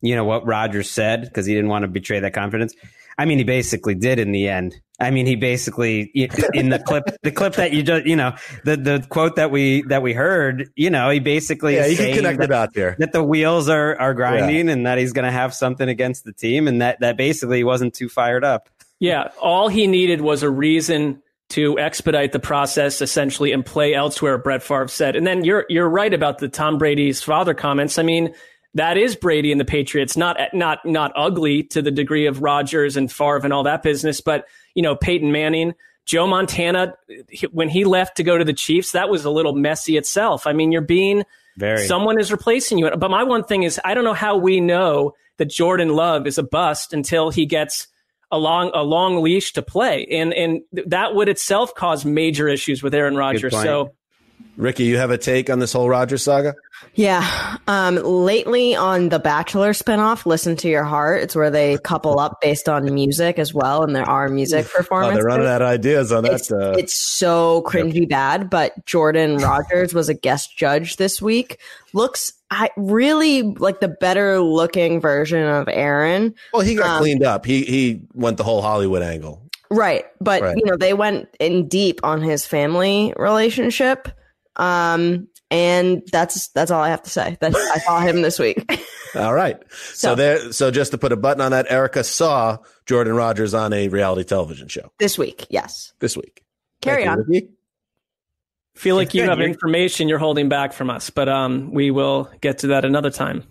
[0.00, 2.74] you know what Rodgers said because he didn't want to betray that confidence.
[3.16, 4.74] I mean, he basically did in the end.
[5.00, 6.10] I mean, he basically
[6.52, 9.82] in the clip, the clip that you just, you know, the the quote that we
[9.82, 12.52] that we heard, you know, he basically Yeah, is you can saying connect that, it
[12.52, 12.96] out there.
[12.98, 16.32] that the wheels are are grinding and that he's going to have something against the
[16.32, 18.68] team and that that basically he wasn't too fired up.
[19.00, 24.38] Yeah, all he needed was a reason to expedite the process, essentially, and play elsewhere.
[24.38, 27.98] Brett Favre said, and then you're you're right about the Tom Brady's father comments.
[27.98, 28.34] I mean,
[28.74, 30.16] that is Brady and the Patriots.
[30.16, 34.20] Not not not ugly to the degree of Rodgers and Favre and all that business,
[34.20, 35.74] but you know Peyton Manning,
[36.06, 36.94] Joe Montana,
[37.52, 40.46] when he left to go to the Chiefs, that was a little messy itself.
[40.46, 41.24] I mean, you're being
[41.56, 41.86] Very.
[41.86, 42.90] someone is replacing you.
[42.96, 46.38] But my one thing is, I don't know how we know that Jordan Love is
[46.38, 47.88] a bust until he gets
[48.34, 52.82] a long a long leash to play, and and that would itself cause major issues
[52.82, 53.52] with Aaron Rodgers.
[53.52, 53.94] So.
[54.56, 56.54] Ricky, you have a take on this whole Rodgers saga?
[56.94, 57.56] Yeah.
[57.66, 62.40] Um, lately on the Bachelor spinoff, Listen to Your Heart, it's where they couple up
[62.40, 65.16] based on music as well, and there are music Oh, performances.
[65.16, 66.34] they're running out of ideas on that.
[66.34, 71.58] it's, uh, it's so cringy bad, but Jordan Rodgers was a guest judge this week.
[71.92, 76.34] Looks I really like the better looking version of Aaron.
[76.52, 77.44] well, he got um, cleaned up.
[77.46, 79.42] He he went the whole Hollywood angle.
[79.70, 80.04] Right.
[80.20, 80.56] But Right.
[80.56, 84.08] you know, they went in deep on his family relationship.
[84.56, 87.36] Um and that's that's all I have to say.
[87.40, 88.64] That I saw him this week.
[89.14, 89.60] All right.
[89.70, 90.52] So, So- there.
[90.52, 94.24] So just to put a button on that, Erica saw Jordan Rodgers on a reality
[94.24, 95.92] television show this week, yes.
[96.00, 96.42] this week.
[96.80, 97.24] Carry Thank on.
[97.28, 97.48] Ricky.
[98.74, 102.58] feel like you have information you're holding back from us, but um, we will get
[102.58, 103.44] to that another time.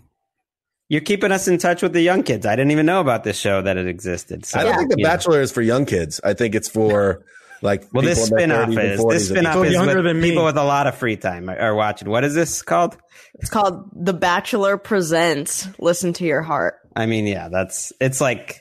[0.90, 2.44] You're keeping us in touch with the young kids.
[2.44, 4.44] I didn't even know about this show that it existed.
[4.44, 5.08] So, I don't think The you know.
[5.10, 6.20] Bachelor is for young kids.
[6.22, 7.24] I think it's for
[7.64, 10.20] like Well, this people in their spinoff is this and spinoff is younger with than
[10.20, 10.30] me.
[10.30, 12.08] people with a lot of free time are are watching.
[12.08, 12.96] What is this called?
[13.40, 16.76] It's called The Bachelor Presents Listen to Your Heart.
[16.94, 18.60] I mean, yeah, that's it's like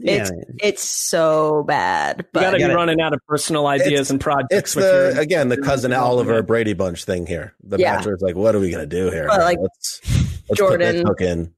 [0.00, 2.16] It's yeah, it's so bad.
[2.18, 4.50] You But got to be gotta- running out of personal ideas It's- and projects.
[4.50, 7.54] It's the your- again the cousin Oliver Brady Bunch thing here.
[7.62, 7.96] The Yeah.
[7.96, 9.26] Bachelor's like, what are we gonna do here?
[9.28, 10.00] But, like, let's,
[10.48, 11.52] let's Jordan- put this hook in.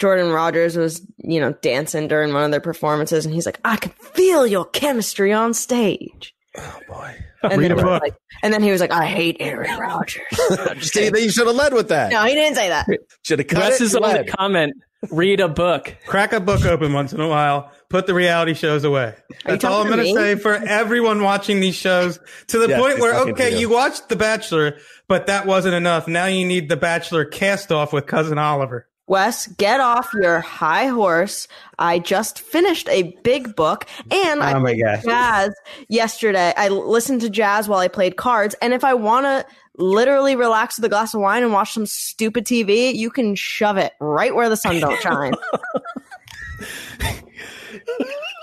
[0.00, 3.76] Jordan Rodgers was, you know, dancing during one of their performances and he's like, I
[3.76, 6.34] can feel your chemistry on stage.
[6.58, 7.14] Oh boy.
[7.42, 8.02] And Read then, a book.
[8.02, 10.22] like, and then he was like, I hate Aaron Rodgers.
[10.92, 12.10] See, you should have led with that.
[12.12, 12.86] no, he didn't say that.
[13.22, 13.84] Should have cut Wes it.
[13.84, 14.74] is and on the comment.
[15.10, 15.96] Read a book.
[16.06, 17.72] Crack a book open once in a while.
[17.88, 19.14] Put the reality shows away.
[19.46, 20.14] That's all I'm going to me?
[20.14, 22.18] say for everyone watching these shows.
[22.48, 23.60] To the Yes, point where, okay, you.
[23.60, 24.76] you watched The Bachelor,
[25.08, 26.06] but that wasn't enough.
[26.08, 28.86] Now you need The Bachelor cast off with cousin Oliver.
[29.10, 31.48] Wes, get off your high horse.
[31.80, 35.02] I just finished a big book and I Oh my played gosh.
[35.04, 35.54] jazz
[35.88, 36.54] yesterday.
[36.56, 38.54] I listened to jazz while I played cards.
[38.62, 39.44] And if I want to
[39.82, 43.76] literally relax with a glass of wine and watch some stupid TV, you can shove
[43.78, 45.32] it right where the sun don't shine.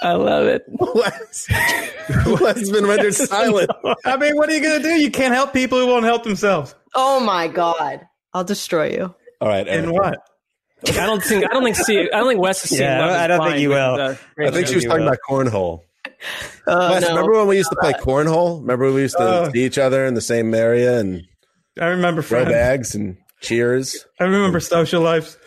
[0.03, 0.63] I love it.
[0.67, 1.47] Wes,
[2.41, 3.71] Wes has been rendered silent.
[4.05, 4.95] I mean, what are you going to do?
[4.95, 6.75] You can't help people who won't help themselves.
[6.93, 8.01] oh my God.
[8.33, 9.15] I'll destroy you.
[9.39, 10.17] All right, In Erica.
[10.81, 10.97] What?
[10.97, 12.81] I don't think I don't think see I don't think Wes is seeing.
[12.83, 14.01] Yeah, Love is I don't think you with, will.
[14.01, 15.07] uh, I think she was talking will.
[15.09, 15.81] about cornhole.
[16.67, 17.09] Oh, Wes, no.
[17.09, 18.61] remember when we used to play cornhole?
[18.61, 19.51] Remember we used to Oh.
[19.53, 21.23] see each other in the same area and
[21.79, 22.51] I remember throw friends.
[22.53, 24.05] bags and cheers?
[24.19, 25.37] I remember social lives.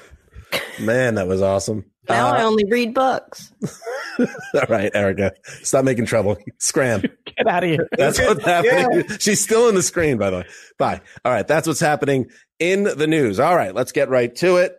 [0.80, 1.84] Man, that was awesome.
[2.08, 3.52] Now Uh, I only read books.
[4.18, 4.26] all
[4.68, 6.36] right, Erica, stop making trouble.
[6.58, 7.00] Scram.
[7.24, 7.88] Get out of here.
[7.96, 9.04] That's what's happening.
[9.18, 10.44] She's still in the screen, by the way.
[10.78, 11.00] Bye.
[11.24, 12.26] All right, that's what's happening
[12.58, 13.38] in the news.
[13.38, 14.76] All right, let's get right to it.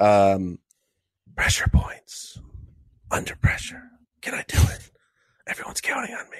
[0.00, 0.58] Um,
[1.36, 2.38] pressure points.
[3.10, 3.82] Under pressure.
[4.22, 4.90] Can I do it?
[5.46, 6.38] Everyone's counting on me.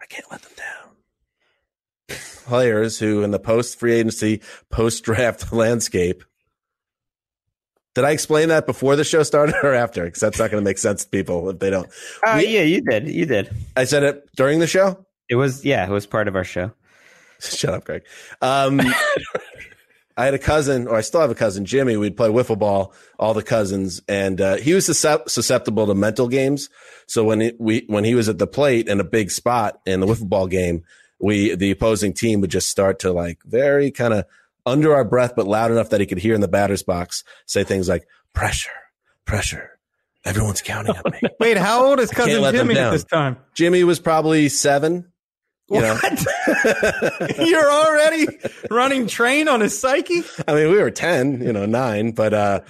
[0.00, 2.18] I can't let them down.
[2.46, 6.24] Players who, in the post free agency, post draft landscape.
[7.94, 10.04] Did I explain that before the show started or after?
[10.04, 11.88] Because that's not going to make sense to people if they don't.
[12.26, 13.08] Oh We- yeah, you did.
[13.08, 13.54] You did.
[13.76, 15.06] I said it during the show.
[15.28, 16.72] It was yeah, it was part of our show.
[17.40, 18.02] Shut up, Gregg.
[18.42, 18.80] Um,
[20.16, 21.96] I had a cousin, or I still have a cousin, Jimmy.
[21.96, 26.70] We'd play wiffle ball, all the cousins, and uh, he was susceptible to mental games.
[27.06, 30.00] So when he, we when he was at the plate in a big spot in
[30.00, 30.84] the wiffle ball game,
[31.18, 34.24] we the opposing team would just start to like very kind of
[34.66, 37.64] under our breath, but loud enough that he could hear in the batter's box say
[37.64, 38.70] things like pressure,
[39.24, 39.70] pressure.
[40.24, 41.20] Everyone's counting on me.
[41.40, 43.36] Wait, how old is cousin Jimmy at this time?
[43.52, 45.12] Jimmy was probably seven.
[45.70, 45.98] You know?
[47.38, 48.26] You're already
[48.70, 50.22] running train on his psyche?
[50.46, 52.60] I mean, we were 10, you know, nine, but, uh,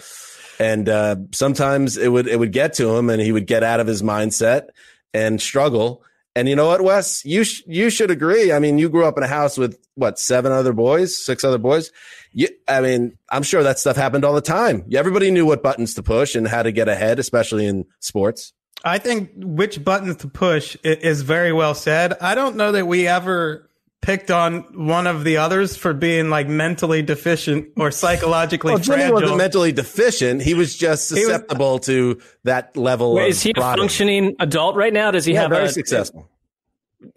[0.59, 3.81] and, uh, sometimes it would, it would get to him and he would get out
[3.81, 4.69] of his mindset
[5.13, 6.05] and struggle.
[6.37, 8.53] And you know what, Wes, you, sh- you should agree.
[8.53, 11.59] I mean, you grew up in a house with what, seven other boys, six other
[11.59, 11.91] boys.
[12.33, 14.85] You, I mean, I'm sure that stuff happened all the time.
[14.93, 18.53] Everybody knew what buttons to push and how to get ahead, especially in sports.
[18.85, 22.15] I think which buttons to push is very well said.
[22.21, 23.69] I don't know that we ever
[24.03, 28.99] picked on one of the others for being like mentally deficient or psychologically Well, Jimmy
[28.99, 29.15] fragile.
[29.15, 30.43] wasn't mentally deficient.
[30.43, 34.77] He was just was- susceptible to that level Wait, of is he a functioning adult
[34.77, 35.11] right now?
[35.11, 36.29] Does he Yeah, have very a successful.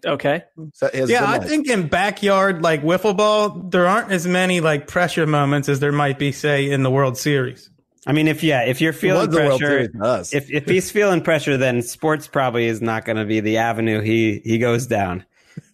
[0.06, 0.44] Okay.
[0.72, 1.48] So he has a Yeah, I night.
[1.48, 5.92] think in backyard like wiffle ball, there aren't as many like pressure moments as there
[5.92, 7.68] might be, say, in the World Series.
[8.08, 10.34] I mean, if yeah, if you're feeling was the World pressure, Series to us.
[10.34, 14.00] if if he's feeling pressure, then sports probably is not going to be the avenue
[14.00, 15.24] he he goes down.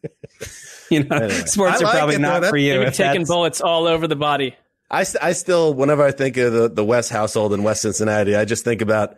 [0.91, 1.31] you know, Anyway.
[1.47, 2.75] sports I are probably it, not That- for you.
[2.75, 4.57] Maybe if taking that's- bullets all over the body.
[4.91, 8.45] I, I still, whenever I think of the, the West household in West Cincinnati, I
[8.45, 9.17] just think about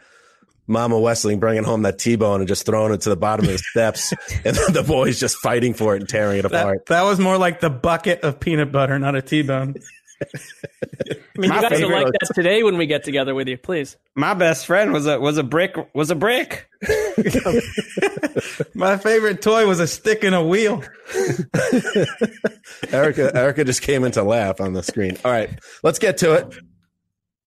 [0.67, 3.59] Mama Wesseling bringing home that T-bone and just throwing it to the bottom of the
[3.59, 4.13] steps,
[4.45, 6.87] and the boys just fighting for it and tearing it apart.
[6.87, 9.75] That, that was more like the bucket of peanut butter, not a T-bone.
[10.23, 13.59] I mean, My you guys are like that today when we get together with you,
[13.59, 13.97] please.
[14.15, 16.69] My best friend was a was a brick was a brick.
[18.75, 20.83] My favorite toy was a stick and a wheel.
[22.93, 25.17] Erica, Erica just came in to laugh on the screen.
[25.25, 25.51] All right,
[25.83, 26.57] let's get to it.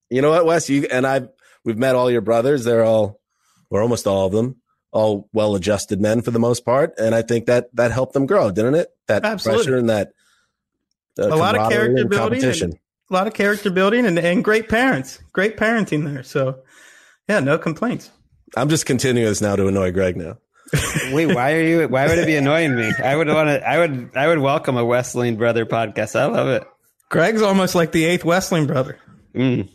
[0.10, 0.70] You know what, Wes?
[0.70, 1.28] You and I,
[1.64, 2.64] we've met all your brothers.
[2.64, 3.20] They're all,
[3.70, 4.58] or almost all of them,
[4.92, 8.52] all well-adjusted men for the most part, and I think that that helped them grow,
[8.52, 8.90] didn't it?
[9.08, 9.64] That Absolutely.
[9.64, 10.12] pressure and that
[11.18, 12.74] a lot of character and building, and,
[13.10, 16.24] a lot of character building, and, and great parents, great parenting there.
[16.24, 16.60] So,
[17.28, 18.12] yeah, no complaints.
[18.56, 20.38] I'm just continuing this now to annoy Gregg now.
[21.12, 21.88] Wait, why are you?
[21.88, 22.92] Why would it be annoying me?
[23.04, 23.68] I would want to.
[23.68, 24.12] I would.
[24.16, 26.20] I would welcome a Wesseling brother podcast.
[26.20, 26.64] I love it.
[27.10, 29.00] Gregg's almost like the eighth Wesseling brother.
[29.34, 29.70] Mm.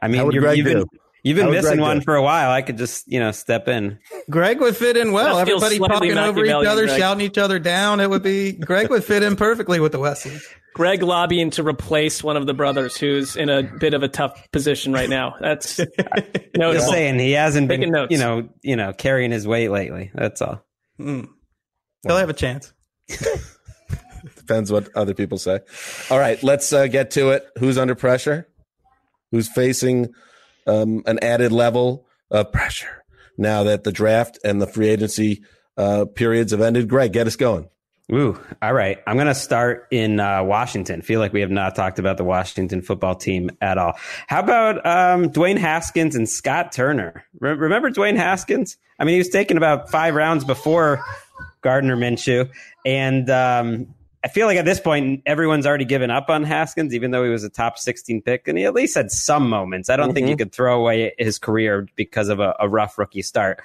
[0.00, 0.86] I How mean, would you're, Gregg you've been do?
[1.28, 2.04] You've been missing Gregg one do?
[2.04, 2.50] for a while.
[2.50, 3.98] I could just you know step in.
[4.30, 5.38] Gregg would fit in well.
[5.38, 6.98] Everybody slightly talking over each other, Gregg.
[6.98, 8.00] shouting each other down.
[8.00, 10.42] It would be Gregg would fit in perfectly with the Wesselings.
[10.74, 14.50] Gregg lobbying to replace one of the brothers who's in a bit of a tough
[14.52, 15.34] position right now.
[15.38, 15.78] That's
[16.56, 16.72] no.
[16.72, 18.10] Just saying, he hasn't been notes.
[18.10, 20.10] you know you know carrying his weight lately.
[20.14, 20.64] That's all.
[20.98, 21.28] Mm.
[22.04, 22.72] He'll have a chance.
[24.36, 25.60] Depends what other people say.
[26.10, 27.46] All right, let's uh, get to it.
[27.58, 28.48] Who's under pressure?
[29.30, 30.08] Who's facing
[30.68, 33.04] um, an added level of pressure
[33.36, 35.42] now that the draft and the free agency
[35.76, 36.88] uh, periods have ended?
[36.88, 37.68] Gregg, get us going.
[38.10, 38.98] Ooh, all right.
[39.06, 41.02] I'm going to start in uh, Washington.
[41.02, 43.98] Feel like we have not talked about the Washington football team at all.
[44.28, 47.26] How about um, Dwayne Haskins and Scott Turner?
[47.38, 48.78] Re- remember Dwayne Haskins?
[48.98, 51.04] I mean, he was taken about five rounds before
[51.60, 52.48] Gardner Minshew,
[52.86, 57.12] and um, I feel like at this point everyone's already given up on Haskins, even
[57.12, 59.88] though he was a top 16 pick, and he at least had some moments.
[59.88, 63.22] I don't think you could throw away his career because of a, a rough rookie
[63.22, 63.62] start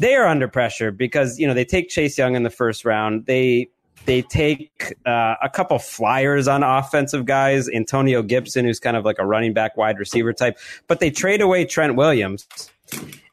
[0.00, 3.26] they are under pressure because you know they take Chase Young in the first round.
[3.26, 3.68] They
[4.06, 9.18] they take uh, a couple flyers on offensive guys, Antonio Gibson, who's kind of like
[9.18, 12.48] a running back, wide receiver type, but they trade away Trent Williams,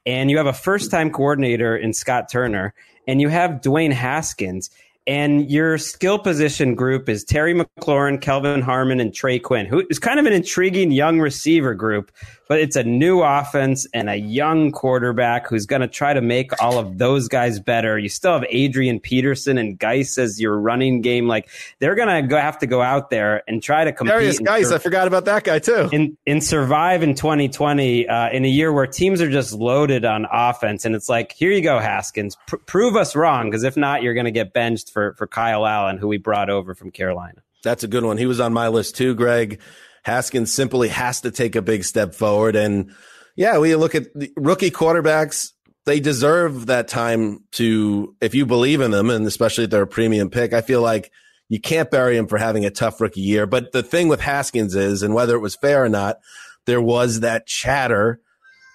[0.05, 2.73] and you have a first time coordinator in Scott Turner,
[3.07, 4.69] and you have Dwayne Haskins.
[5.07, 9.99] And your skill position group is Terry McLaurin, Kelvin Harmon, and Trey Quinn, who is
[9.99, 12.11] kind of an intriguing young receiver group,
[12.49, 16.51] but it's a new offense and a young quarterback who's going to try to make
[16.61, 17.97] all of those guys better.
[17.97, 21.27] You still have Adrian Peterson and Guice as your running game.
[21.27, 24.13] Like they're going to have to go out there and try to compete.
[24.15, 25.89] Derrius and Guice, sur- I forgot about that guy too.
[25.91, 30.25] in in survive in 2020 uh, in a year where teams are just loaded on
[30.31, 34.03] offense and it's like here you go haskins pr- prove us wrong because if not
[34.03, 37.43] you're going to get benched for for kyle allen who we brought over from carolina
[37.63, 38.17] That's a good one.
[38.17, 39.59] He was on my list too, Gregg.
[40.03, 42.55] Haskins simply has to take a big step forward.
[42.55, 42.93] And
[43.35, 44.07] yeah, we look at
[44.37, 45.51] rookie quarterbacks.
[45.85, 49.87] They deserve that time to, if you believe in them, and especially if they're a
[49.87, 51.11] premium pick, I feel like
[51.49, 53.45] you can't bury him for having a tough rookie year.
[53.45, 56.19] But the thing with Haskins is, and whether it was fair or not,
[56.65, 58.21] there was that chatter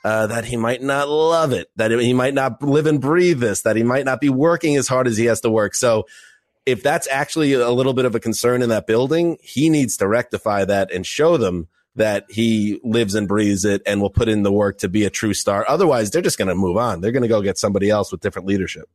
[0.04, 3.62] uh, that he might not love it, that he might not live and breathe this,
[3.62, 5.74] that he might not be working as hard as he has to work.
[5.74, 6.06] So
[6.66, 10.08] if that's actually a little bit of a concern in that building, he needs to
[10.08, 14.42] rectify that and show them that he lives and breathes it and will put in
[14.42, 15.64] the work to be a true star.
[15.68, 17.00] Otherwise, they're just going to move on.
[17.00, 18.88] They're going to go get somebody else with different leadership.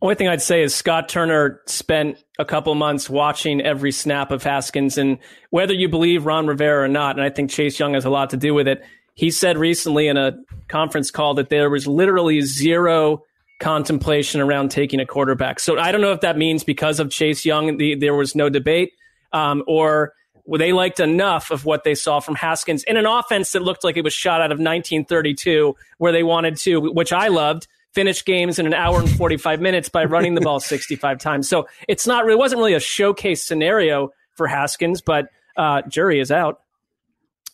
[0.00, 4.44] Only thing I'd say is Scott Turner spent a couple months watching every snap of
[4.44, 5.18] Haskins, and
[5.50, 8.30] whether you believe Ron Rivera or not, and I think Chase Young has a lot
[8.30, 8.84] to do with it.
[9.18, 13.24] He said recently in a conference call that there was literally zero
[13.58, 15.58] contemplation around taking a quarterback.
[15.58, 18.48] So I don't know if that means because of Chase Young, the, there was no
[18.48, 18.92] debate,
[19.32, 20.12] um, or
[20.56, 23.96] they liked enough of what they saw from Haskins in an offense that looked like
[23.96, 28.60] it was shot out of 1932, where they wanted to, which I loved, finish games
[28.60, 31.48] in an hour and 45 minutes by running the ball 65 times.
[31.48, 36.30] So it's not, it wasn't really a showcase scenario for Haskins, but uh, jury is
[36.30, 36.60] out.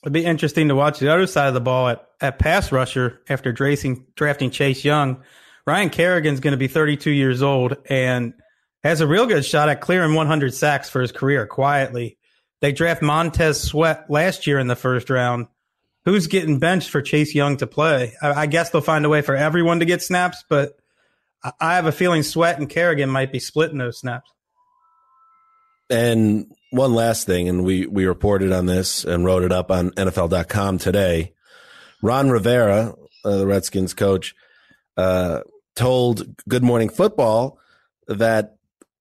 [0.05, 3.23] It'd be interesting to watch the other side of the ball at, at pass rusher
[3.27, 5.23] after drafting, drafting Chase Young.
[5.67, 8.35] Ryan Kerrigan's going to be 32 years old and
[8.83, 12.19] has a real good shot at clearing 100 sacks for his career quietly.
[12.61, 15.47] They draft Montez Sweat last year in the first round.
[16.05, 18.13] Who's getting benched for Chase Young to play?
[18.21, 20.73] I, I guess they'll find a way for everyone to get snaps, but
[21.43, 24.31] I- I have a feeling Sweat and Kerrigan might be splitting those snaps.
[25.89, 29.91] And one last thing, and we we reported on this and wrote it up on
[29.93, 31.33] NFL.com today.
[32.03, 32.95] Ron Rivera,
[33.25, 34.35] uh, the Redskins coach,
[34.97, 35.41] uh,
[35.75, 37.59] told Good Morning Football
[38.09, 38.57] that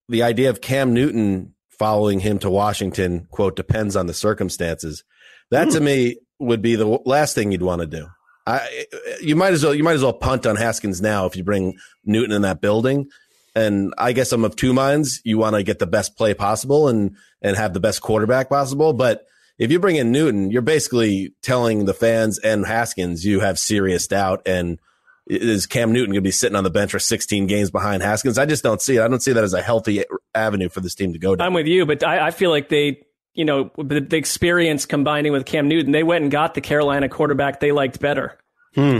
[0.08, 5.04] the idea of Cam Newton following him to Washington, quote, depends on the circumstances.
[5.52, 8.08] That to me would be the last thing you'd want to do.
[8.46, 8.86] I,
[9.22, 11.78] you might as well you might as well punt on Haskins now if you bring
[12.06, 13.08] Newton in that building.
[13.56, 15.22] And I guess I'm of two minds.
[15.24, 18.94] You want to get the best play possible and and have the best quarterback possible,
[18.94, 19.26] but
[19.60, 24.08] if you bring in Newton, you're basically telling the fans and Haskins you have serious
[24.08, 24.42] doubt.
[24.48, 24.80] And
[25.28, 28.38] is Cam Newton going to be sitting on the bench for 16 games behind Haskins?
[28.40, 29.02] I just don't see it.
[29.02, 31.46] I don't see that as a healthy avenue for this team to go down.
[31.48, 33.04] I'm with you, but I, I feel like they,
[33.36, 37.08] you know, the, the experience combining with Cam Newton, they went and got the Carolina
[37.08, 38.38] quarterback they liked better.
[38.74, 39.00] Hmm.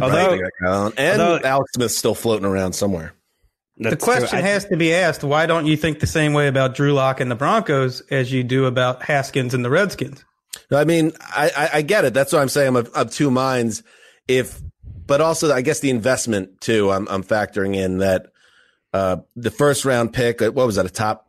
[0.00, 0.38] Although-
[0.96, 3.14] and although- Alex Smith's still floating around somewhere.
[3.76, 6.92] The question has to be asked: Why don't you think the same way about Drew
[6.92, 10.24] Lock and the Broncos as you do about Haskins and the Redskins?
[10.72, 12.14] I mean, I, I, I get it.
[12.14, 13.82] That's why I'm saying I'm of, of two minds.
[14.28, 14.60] If,
[15.06, 16.90] but also I guess the investment too.
[16.90, 18.26] I'm, I'm factoring in that
[18.92, 20.40] uh, the first round pick.
[20.40, 20.86] uh, What was that?
[20.86, 21.28] A top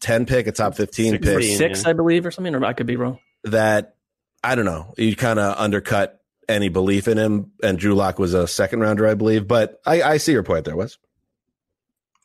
[0.00, 2.96] ten pick, a top fifteen pick, Six, I believe, or something, or I could be
[2.96, 3.20] wrong.
[3.44, 3.94] that
[4.42, 4.92] I don't know.
[4.98, 7.52] You kind of undercut any belief in him.
[7.62, 9.48] And Drew Lock was a second rounder, I believe.
[9.48, 10.98] But I, I see your point there, Wes.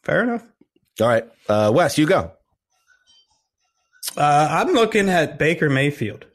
[0.10, 0.44] Fair enough.
[1.00, 2.32] All right, uh, Wes, you go.
[4.18, 6.26] Uh, I'm looking at Baker Mayfield.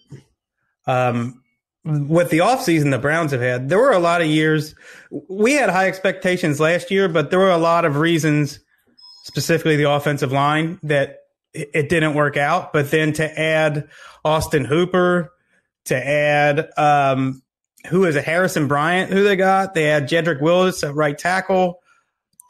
[0.87, 1.43] Um,
[1.85, 4.77] with the offseason the Browns have had, there were a lot of years.
[5.29, 8.61] We had high expectations last year, but there were a lot of reasons,
[9.25, 11.19] specifically the offensive line, that
[11.53, 12.73] it it didn't work out.
[12.73, 13.89] But then to add
[14.25, 15.33] Austin Hooper,
[15.87, 17.43] to add um,
[17.89, 21.81] who is it, Harrison Bryant, who they got, they had Jedrick Wills at right tackle.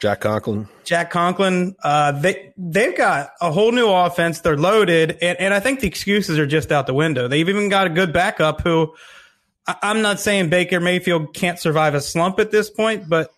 [0.05, 0.69] Jack Conklin.
[0.83, 1.75] Jack Conklin.
[1.83, 4.41] Uh, they they've got a whole new offense.
[4.41, 7.27] They're loaded, and, and I think the excuses are just out the window.
[7.27, 8.61] They've even got a good backup.
[8.61, 8.93] Who
[9.65, 13.31] I, I'm not saying Baker Mayfield can't survive a slump at this point, but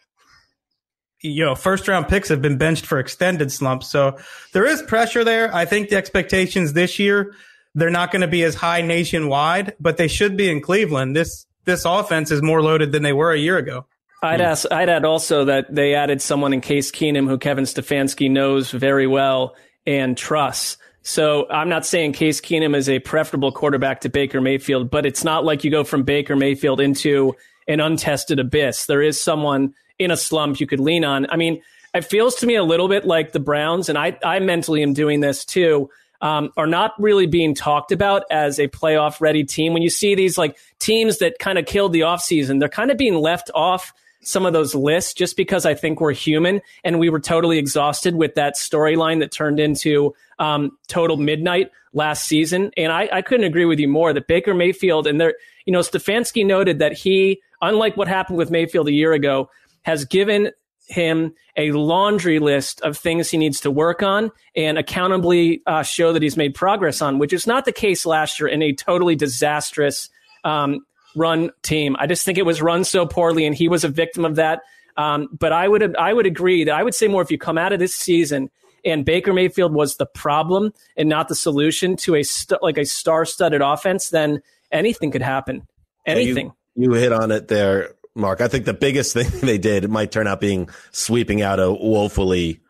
[1.22, 4.18] you know, first round picks have been benched for extended slumps, so
[4.52, 5.56] there is pressure there.
[5.56, 7.34] I think the expectations this year
[7.76, 11.16] they're not going to be as high nationwide, but they should be in Cleveland.
[11.16, 13.86] This this offense is more loaded than they were a year ago.
[14.22, 18.32] I'd ask, I'd add also that they added someone in Case Keenum who Kevin Stefanski
[18.32, 19.56] knows very well
[19.86, 20.78] and trusts.
[21.04, 25.24] So I'm not saying Case Keenum is a preferable quarterback to Baker Mayfield, but it's
[25.24, 27.36] not like you go from Baker Mayfield into
[27.68, 28.88] an untested abyss.
[28.88, 31.30] There is someone in a slump you could lean on.
[31.30, 31.62] I mean,
[31.94, 34.94] it feels to me a little bit like the Browns, and I, I mentally am
[34.94, 35.90] doing this too.
[36.20, 39.74] Um, are not really being talked about as a playoff ready team.
[39.74, 42.98] When you see these like teams that kind of killed the offseason, they're kind of
[42.98, 43.94] being left off
[44.28, 48.16] some of those lists just because I think we're human and we were totally exhausted
[48.16, 52.72] with that storyline that turned into um, total midnight last season.
[52.76, 55.80] And I, I couldn't agree with you more that Baker Mayfield and there, you know,
[55.80, 59.50] Stefanski noted that he, unlike what happened with Mayfield a year ago,
[59.84, 60.52] has given
[60.88, 66.12] him a laundry list of things he needs to work on and accountably uh, show
[66.12, 69.16] that he's made progress on, which is not the case last year in a totally
[69.16, 70.10] disastrous
[70.44, 70.86] um,
[71.18, 71.96] run team.
[72.00, 74.62] I just think it was run so poorly, and he was a victim of that.
[74.96, 77.58] Um, but I would I would agree that I would say more if you come
[77.58, 78.50] out of this season
[78.84, 82.86] and Baker Mayfield was the problem and not the solution to a st- like a
[82.86, 84.42] star-studded offense, then
[84.72, 85.68] anything could happen.
[86.06, 86.54] Anything.
[86.76, 88.42] You, you hit on it there, Marc.
[88.42, 91.72] I think the biggest thing they did it might turn out being sweeping out a
[91.72, 92.62] woefully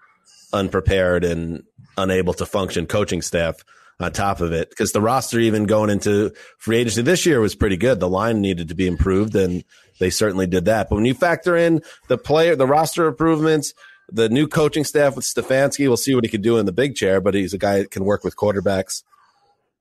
[0.54, 1.64] unprepared and
[1.98, 3.64] unable to function coaching staff
[4.00, 7.56] on top of it because the roster even going into free agency this year was
[7.56, 8.00] pretty good.
[8.00, 9.64] The line needed to be improved and
[10.00, 10.90] they certainly did that.
[10.90, 13.74] But when you factor in the player, the roster improvements,
[14.10, 16.96] the new coaching staff with Stefanski, we'll see what he can do in the big
[16.96, 19.04] chair, but he's a guy that can work with quarterbacks.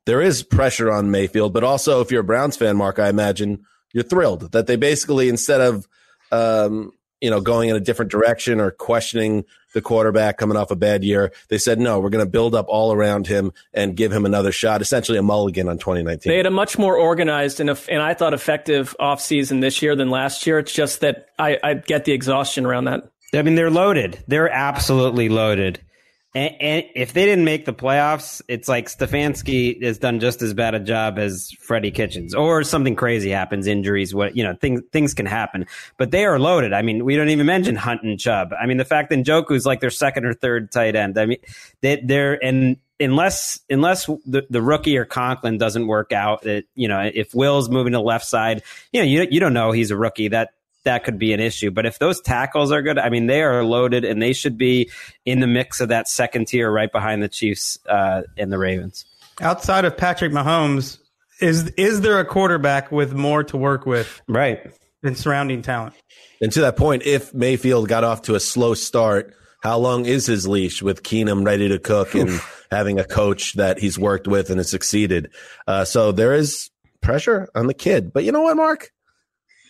[0.06, 3.66] There is pressure on Mayfield, but also if you're a Browns fan, Marc, I imagine
[3.92, 5.86] you're thrilled that they basically, instead of,
[6.32, 9.44] um, you know, going in a different direction or questioning
[9.76, 12.64] the quarterback coming off a bad year, they said, no, we're going to build up
[12.68, 16.30] all around him and give him another shot, essentially a mulligan on 2019.
[16.30, 20.08] They had a much more organized and, and I thought effective offseason this year than
[20.08, 20.58] last year.
[20.58, 23.10] It's just that I, I get the exhaustion around that.
[23.34, 24.24] I mean, they're loaded.
[24.26, 25.78] They're absolutely loaded.
[26.36, 30.52] And, and if they didn't make the playoffs, it's like Stefanski has done just as
[30.52, 34.82] bad a job as Freddie Kitchens, or something crazy happens, injuries, what you know, things
[34.92, 35.64] things can happen.
[35.96, 36.74] But they are loaded.
[36.74, 38.52] I mean, we don't even mention Hunt and Chubb.
[38.52, 41.16] I mean, the fact that Njoku's like their second or third tight end.
[41.16, 41.38] I mean,
[41.80, 46.88] they, they're and unless unless the, the rookie or Conklin doesn't work out, it, you
[46.88, 48.62] know, if Will's moving to the left side,
[48.92, 50.28] you know, you you don't know he's a rookie.
[50.28, 50.50] That
[50.86, 51.70] that could be an issue.
[51.70, 54.90] But if those tackles are good, I mean, they are loaded and they should be
[55.24, 59.04] in the mix of that second tier right behind the Chiefs uh, and the Ravens.
[59.40, 60.98] Outside of Patrick Mahomes,
[61.40, 64.22] is is there a quarterback with more to work with?
[64.26, 64.72] Right.
[65.02, 65.94] Than surrounding talent.
[66.40, 70.26] And to that point, if Mayfield got off to a slow start, how long is
[70.26, 74.48] his leash with Keenum ready to cook and having a coach that he's worked with
[74.48, 75.30] and has succeeded?
[75.66, 76.70] Uh, so there is
[77.02, 78.12] pressure on the kid.
[78.12, 78.90] But you know what, Marc?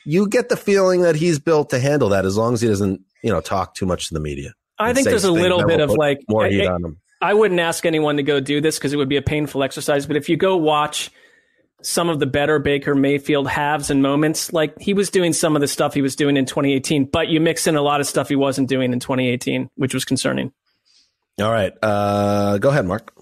[0.06, 3.02] You get the feeling that he's built to handle that as long as he doesn't,
[3.22, 4.54] you know, talk too much to the media.
[4.78, 7.00] I think there's a little bit of like more heat I, on him.
[7.20, 10.06] I wouldn't ask anyone to go do this because it would be a painful exercise.
[10.06, 11.10] But if you go watch
[11.82, 15.60] some of the better Baker Mayfield halves and moments, like he was doing some of
[15.60, 18.28] the stuff he was doing in 2018, but you mix in a lot of stuff
[18.28, 20.52] he wasn't doing in 2018, which was concerning.
[21.40, 21.72] All right.
[21.82, 23.12] Uh, go ahead, Marc.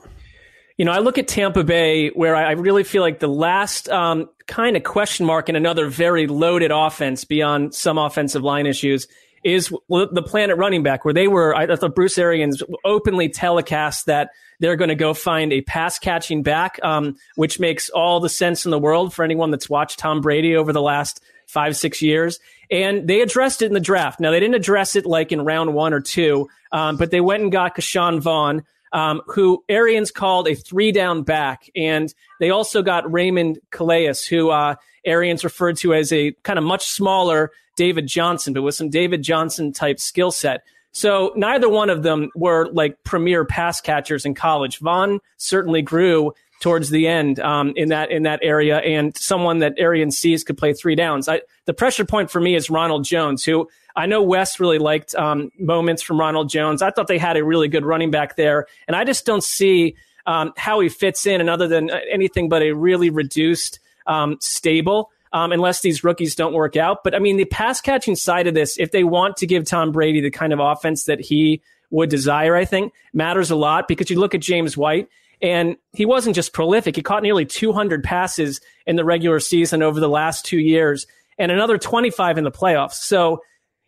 [0.77, 4.29] You know, I look at Tampa Bay where I really feel like the last um,
[4.47, 9.07] kind of question mark in another very loaded offense beyond some offensive line issues
[9.45, 14.31] is the Planet running back, where they were, I thought Bruce Arians openly telecast that
[14.59, 18.65] they're going to go find a pass catching back, um, which makes all the sense
[18.65, 22.41] in the world for anyone that's watched Tom Brady over the last five, six years.
[22.71, 24.19] And they addressed it in the draft.
[24.19, 27.43] Now, they didn't address it like in round one or two, um, but they went
[27.43, 28.65] and got Ke'Shawn Vaughn.
[28.95, 31.69] Um, who Arians called a three down back.
[31.75, 36.65] And they also got Raymond Calais, who uh, Arians referred to as a kind of
[36.65, 40.63] much smaller David Johnson, but with some David Johnson type skill set.
[40.93, 44.79] So neither one of them were like premier pass catchers in college.
[44.79, 49.75] Vaughn certainly grew towards the end um, in that in that area, and someone that
[49.77, 51.29] Arian sees could play three downs.
[51.29, 55.15] I, the pressure point for me is Ronald Jones, who I know Wes really liked
[55.15, 56.83] um, moments from Ronald Jones.
[56.83, 59.97] I thought they had a really good running back there, and I just don't see
[60.27, 64.37] um, how he fits in, and other than uh, anything but a really reduced um,
[64.41, 67.05] stable um, unless these rookies don't work out.
[67.05, 69.93] But I mean, the pass catching side of this, if they want to give Tom
[69.93, 74.11] Brady the kind of offense that he would desire, I think matters a lot because
[74.11, 75.09] you look at James White
[75.43, 76.97] and he wasn't just prolific.
[76.97, 81.51] He caught nearly 200 passes in the regular season over the last two years and
[81.51, 82.95] another 25 in the playoffs.
[82.95, 83.43] So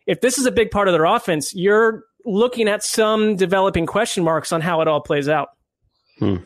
[0.07, 4.23] if this is a big part of their offense, you're looking at some developing question
[4.23, 5.49] marks on how it all plays out.
[6.17, 6.37] Hmm.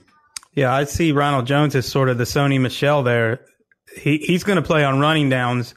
[0.53, 3.39] Yeah, I see Ronald Jones as sort of the Sony Michel there
[3.95, 5.76] he, he's going to play on running downs.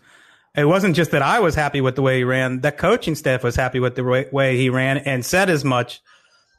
[0.57, 2.61] It wasn't just that I was happy with the way he ran.
[2.61, 6.01] The coaching staff was happy with the way he ran and said as much.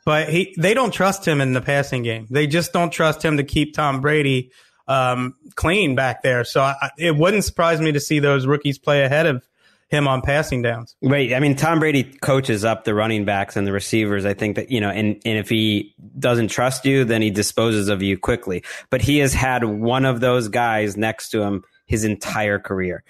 [0.05, 2.27] But he, they don't trust him in the passing game.
[2.29, 4.51] They just don't trust him to keep Tom Brady
[4.87, 6.43] um, clean back there.
[6.43, 9.43] So I, it wouldn't surprise me to see those rookies play ahead of
[9.89, 10.95] him on passing downs.
[11.01, 11.33] Right.
[11.33, 14.25] I mean, Tom Brady coaches up the running backs and the receivers.
[14.25, 17.87] I think that, you know, and, and if he doesn't trust you, then he disposes
[17.87, 18.63] of you quickly.
[18.89, 23.03] But he has had one of those guys next to him his entire career.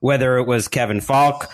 [0.00, 1.48] Whether it was Kevin Faulk.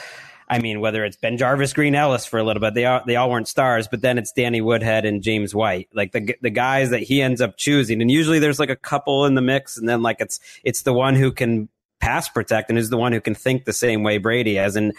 [0.51, 3.29] I mean, whether it's BenJarvus, Green Ellis for a little bit, they all they all
[3.29, 7.03] weren't stars, but then it's Danny Woodhead and James White, like the the guys that
[7.03, 8.01] he ends up choosing.
[8.01, 10.95] And usually there's like a couple in the mix, and then like it's it's the
[10.95, 11.69] one who can
[12.01, 14.77] pass protect and is the one who can think the same way Brady has.
[14.77, 14.93] And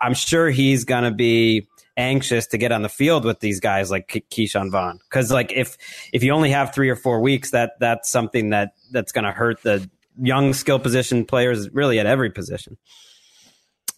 [0.00, 1.66] I'm sure he's going to be
[1.96, 5.00] anxious to get on the field with these guys like Ke- Ke'Shawn Vaughn.
[5.10, 5.76] Cause like if,
[6.12, 9.32] if you only have three or four weeks, that that's something that that's going to
[9.32, 9.88] hurt the
[10.20, 12.76] young skill position players really at every position.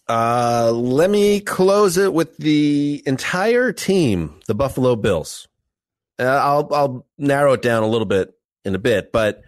[0.07, 5.47] Uh, let me close it with the entire team, the Buffalo Bills.
[6.17, 8.33] Uh, I'll I'll narrow it down a little bit
[8.65, 9.43] in a bit, but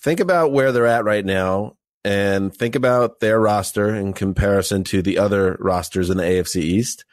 [0.00, 1.77] think about where they're at right now
[2.08, 7.04] and think about their roster in comparison to the other rosters in the AFC East.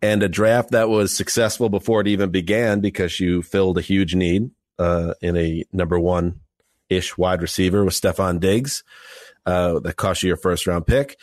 [0.00, 4.14] And a draft that was successful before it even began because you filled a huge
[4.14, 6.40] need uh, in a number one
[6.88, 8.84] ish wide receiver with Stefon Diggs
[9.44, 11.18] uh, that cost you your first round pick.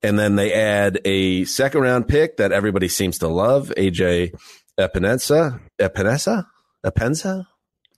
[0.00, 4.34] And then they add a second round pick that everybody seems to love, AJ
[4.78, 6.46] Epenesa, Epenesa,
[6.86, 7.44] Epenza,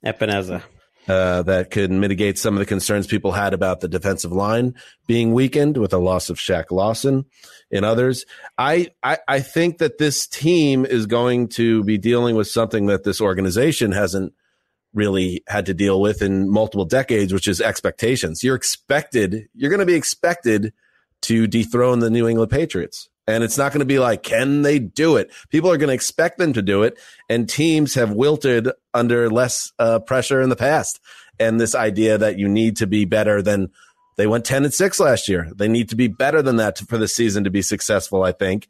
[0.02, 0.62] Epenesa
[1.06, 4.74] uh, that could mitigate some of the concerns people had about the defensive line
[5.06, 7.26] being weakened with the loss of Shaq Lawson
[7.70, 8.24] and others.
[8.56, 13.04] I, I, I think that this team is going to be dealing with something that
[13.04, 14.32] this organization hasn't
[14.94, 18.42] really had to deal with in multiple decades, which is expectations.
[18.42, 20.72] You're expected, you're going to be expected
[21.22, 23.08] to dethrone the New England Patriots.
[23.26, 25.30] And it's not going to be like, can they do it?
[25.48, 26.98] People are going to expect them to do it.
[27.28, 31.00] And teams have wilted under less uh, pressure in the past.
[31.40, 33.70] And this idea that you need to be better than
[34.16, 35.50] they went 10 and 6 last year.
[35.54, 38.32] They need to be better than that to, for the season to be successful, I
[38.32, 38.68] think.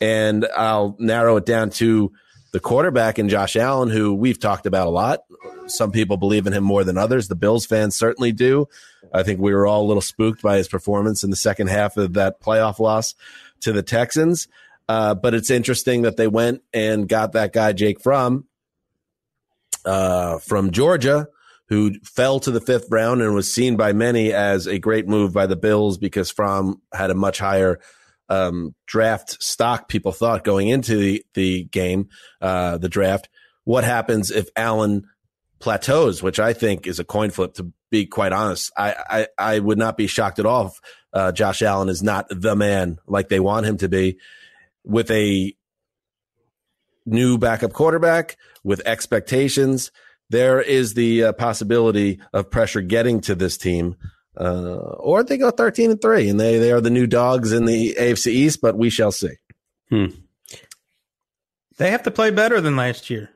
[0.00, 2.12] And I'll narrow it down to
[2.52, 5.20] the quarterback and Josh Allen, who we've talked about a lot.
[5.66, 7.28] Some people believe in him more than others.
[7.28, 8.66] The Bills fans certainly do.
[9.14, 11.96] I think we were all a little spooked by his performance in the second half
[11.96, 13.14] of that playoff loss.
[13.60, 14.48] To the Texans.
[14.88, 18.46] Uh, but it's interesting that they went and got that guy Jake Fromm
[19.84, 21.28] uh, from Georgia,
[21.68, 25.32] who fell to the fifth round and was seen by many as a great move
[25.32, 27.78] by the Bills because Fromm had a much higher
[28.28, 29.88] um, draft stock.
[29.88, 32.08] People thought going into the the game,
[32.40, 33.28] uh, the draft.
[33.64, 35.04] What happens if Allen
[35.60, 37.54] plateaus, which I think is a coin flip.
[37.54, 40.74] To be quite honest, I I, I would not be shocked at all
[41.12, 44.18] uh, Josh Allen is not the man like they want him to be,
[44.84, 45.54] with a
[47.06, 49.90] new backup quarterback with expectations.
[50.28, 53.96] There is the uh, possibility of pressure getting to this team,
[54.38, 57.64] uh, or they go thirteen and three, and they they are the new dogs in
[57.64, 58.60] the AFC East.
[58.60, 59.34] But we shall see.
[59.88, 60.06] Hmm.
[61.78, 63.30] They have to play better than last year.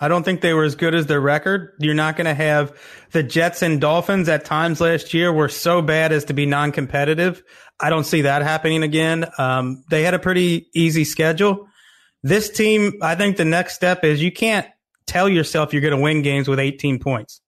[0.00, 1.74] I don't think they were as good as their record.
[1.78, 2.72] You're not going to have
[3.12, 7.42] the Jets and Dolphins at times last year were so bad as to be non-competitive.
[7.78, 9.26] I don't see that happening again.
[9.36, 11.68] Um, they had a pretty easy schedule.
[12.22, 14.66] This team, I think the next step is you can't
[15.06, 17.40] tell yourself you're going to win games with 18 points.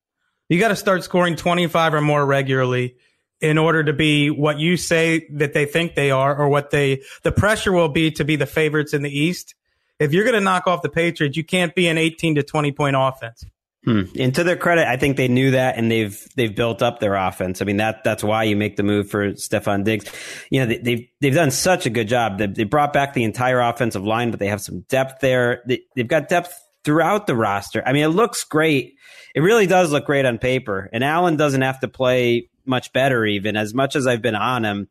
[0.49, 2.97] You got to start scoring 25 or more regularly
[3.41, 7.03] in order to be what you say that they think they are or what they,
[7.23, 9.55] the pressure will be to be the favorites in the East
[10.03, 12.73] if you're going to knock off the Patriots, you can't be an 18 to 20
[12.73, 13.45] point offense.
[13.85, 14.03] Hmm.
[14.17, 17.17] And to their credit, I think they knew that and they've they've built up their
[17.17, 17.61] offense.
[17.61, 20.05] I mean that that's why you make the move for Stefon Diggs.
[20.51, 22.39] You know they, have they've, they've done such a good job.
[22.39, 25.63] They, they brought back the entire offensive line, but they have some depth there.
[25.67, 27.83] They, they've got depth throughout the roster.
[27.85, 28.95] I mean, it looks great.
[29.35, 30.89] It really does look great on paper.
[30.93, 34.65] And Allen doesn't have to play much better, even as much as I've been on
[34.65, 34.89] him.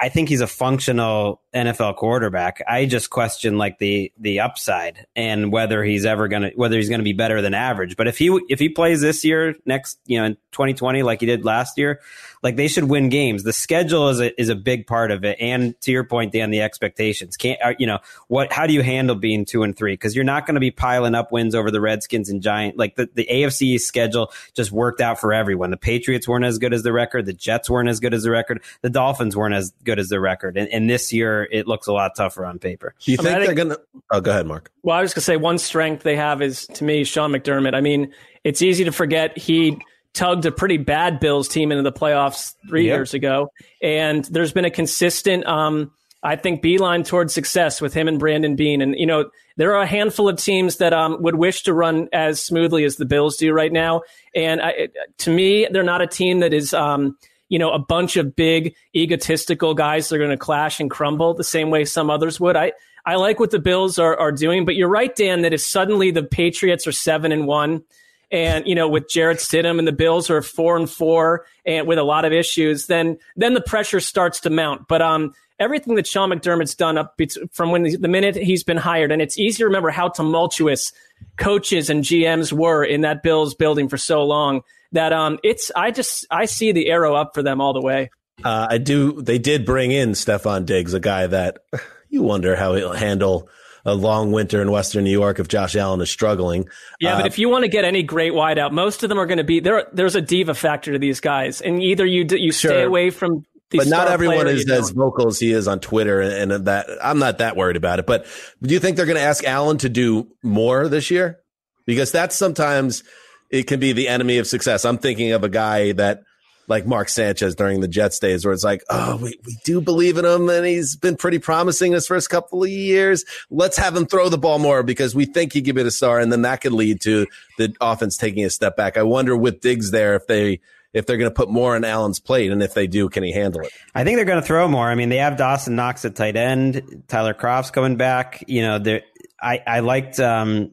[0.00, 2.62] I, think he's a functional NFL quarterback.
[2.68, 7.02] I just question like the the upside and whether he's ever gonna whether he's gonna
[7.02, 7.96] be better than average.
[7.96, 11.26] But if he if he plays this year, next you know in 2020 like he
[11.26, 12.00] did last year,
[12.46, 13.42] like they should win games.
[13.42, 16.52] The schedule is a is a big part of it, and to your point, Dan,
[16.52, 17.36] the expectations.
[17.36, 18.52] Can't uh, you know what?
[18.52, 19.94] How do you handle being two and three?
[19.94, 22.78] Because you're not going to be piling up wins over the Redskins and Giant.
[22.78, 25.72] Like the the AFC schedule just worked out for everyone.
[25.72, 27.26] The Patriots weren't as good as the record.
[27.26, 28.62] The Jets weren't as good as the record.
[28.82, 30.56] The Dolphins weren't as good as the record.
[30.56, 32.94] And, and this year it looks a lot tougher on paper.
[33.00, 33.80] Do you I think mean, they're going to?
[34.12, 34.70] Oh, go ahead, Marc.
[34.84, 37.74] Well, I was going to say one strength they have is to me Sean McDermott.
[37.74, 39.80] I mean, it's easy to forget he
[40.16, 42.94] tugged a pretty bad Bills team into the playoffs three Yeah.
[42.94, 43.50] years ago,
[43.80, 45.92] and there's been a consistent, um,
[46.22, 48.80] I think, beeline towards success with him and Brandon Beane.
[48.82, 52.08] And you know, there are a handful of teams that um, would wish to run
[52.12, 54.02] as smoothly as the Bills do right now.
[54.34, 54.88] And I,
[55.18, 56.74] to me, they're not a team that is.
[56.74, 57.16] Um,
[57.48, 61.32] you know, a bunch of big egotistical guys that are going to clash and crumble
[61.32, 62.56] the same way some others would.
[62.56, 62.72] I,
[63.04, 66.10] I like what the Bills are, are doing, but you're right, Dan, that if suddenly
[66.10, 67.84] the Patriots are seven and one,
[68.30, 71.98] and you know with Jarrett Stidham and the Bills are four and four, and with
[71.98, 74.88] a lot of issues, then then the pressure starts to mount.
[74.88, 77.20] But um, everything that Sean McDermott's done up
[77.52, 80.92] from when the minute he's been hired, and it's easy to remember how tumultuous
[81.36, 84.62] coaches and GMs were in that Bills building for so long.
[84.92, 88.10] That um, it's I just I see the arrow up for them all the way.
[88.44, 89.20] Uh, I do.
[89.20, 91.58] They did bring in Stefon Diggs, a guy that
[92.08, 93.48] you wonder how he'll handle
[93.86, 96.68] a long winter in Western New York if Josh Allen is struggling.
[97.00, 99.26] Yeah, Uh, but if you want to get any great wideout, most of them are
[99.26, 99.86] going to be there.
[99.92, 103.46] There's a diva factor to these guys, and either you you stay away from.
[103.70, 106.86] These but not everyone is as vocal as he is on Twitter, and, and that
[107.02, 108.06] I'm not that worried about it.
[108.06, 108.26] But
[108.62, 111.40] do you think they're going to ask Allen to do more this year?
[111.84, 113.02] Because that's sometimes
[113.50, 114.84] it can be the enemy of success.
[114.84, 116.20] I'm thinking of a guy that
[116.68, 120.18] like Mark Sanchez during the Jets days, where it's like, oh, we, we do believe
[120.18, 123.24] in him, and he's been pretty promising his first couple of years.
[123.50, 126.18] Let's have him throw the ball more because we think he could be a star,
[126.18, 127.26] and then that could lead to
[127.58, 128.96] the offense taking a step back.
[128.96, 130.60] I wonder with Diggs there if they
[130.92, 133.30] if they're going to put more on Allen's plate, and if they do, can he
[133.30, 133.70] handle it?
[133.94, 134.88] I think they're going to throw more.
[134.88, 137.04] I mean, they have Dawson Knox at tight end.
[137.06, 138.42] Tyler Kroft's coming back.
[138.46, 139.00] You know,
[139.40, 140.70] I I liked um,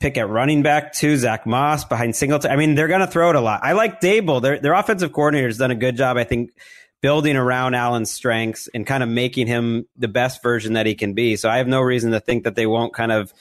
[0.00, 1.16] pick at running back too.
[1.16, 2.50] Zach Moss behind Singleton.
[2.50, 3.60] I mean, they're going to throw it a lot.
[3.62, 4.40] I like Daboll.
[4.40, 6.16] Their their offensive coordinator has done a good job.
[6.16, 6.50] I think
[7.00, 11.14] building around Allen's strengths and kind of making him the best version that he can
[11.14, 11.36] be.
[11.36, 13.32] So I have no reason to think that they won't kind of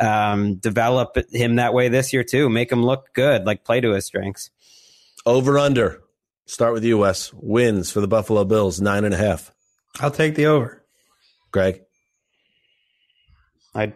[0.00, 2.48] um, develop him that way this year too.
[2.48, 4.50] Make him look good, like play to his strengths.
[5.24, 6.02] Over under.
[6.46, 7.32] Start with you, Wes.
[7.34, 9.52] Wins for the Buffalo Bills, nine and a half.
[10.00, 10.82] I'll take the over.
[11.50, 11.82] Gregg.
[13.74, 13.92] I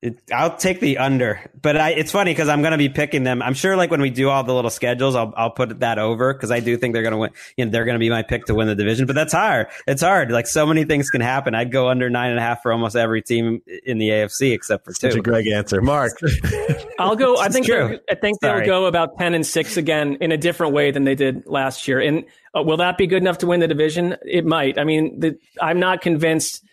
[0.00, 3.24] It, I'll take the under, but I, it's funny because I'm going to be picking
[3.24, 3.42] them.
[3.42, 6.32] I'm sure, like when we do all the little schedules, I'll I'll put that over
[6.32, 7.30] because I do think they're going to win.
[7.56, 9.06] You know, they're going to be my pick to win the division.
[9.06, 9.66] But that's hard.
[9.88, 10.30] It's hard.
[10.30, 11.56] Like so many things can happen.
[11.56, 14.84] I'd go under nine and a half for almost every team in the AFC except
[14.84, 15.10] for two.
[15.10, 16.12] Such a Gregg answer, Marc.
[17.00, 17.36] I'll go.
[17.36, 20.74] I think they'll- I think they'll go about ten and six again in a different
[20.74, 21.98] way than they did last year.
[22.00, 22.24] And
[22.56, 24.16] uh, will that be good enough to win the division?
[24.24, 24.78] It might.
[24.78, 26.64] I mean, the, I'm not convinced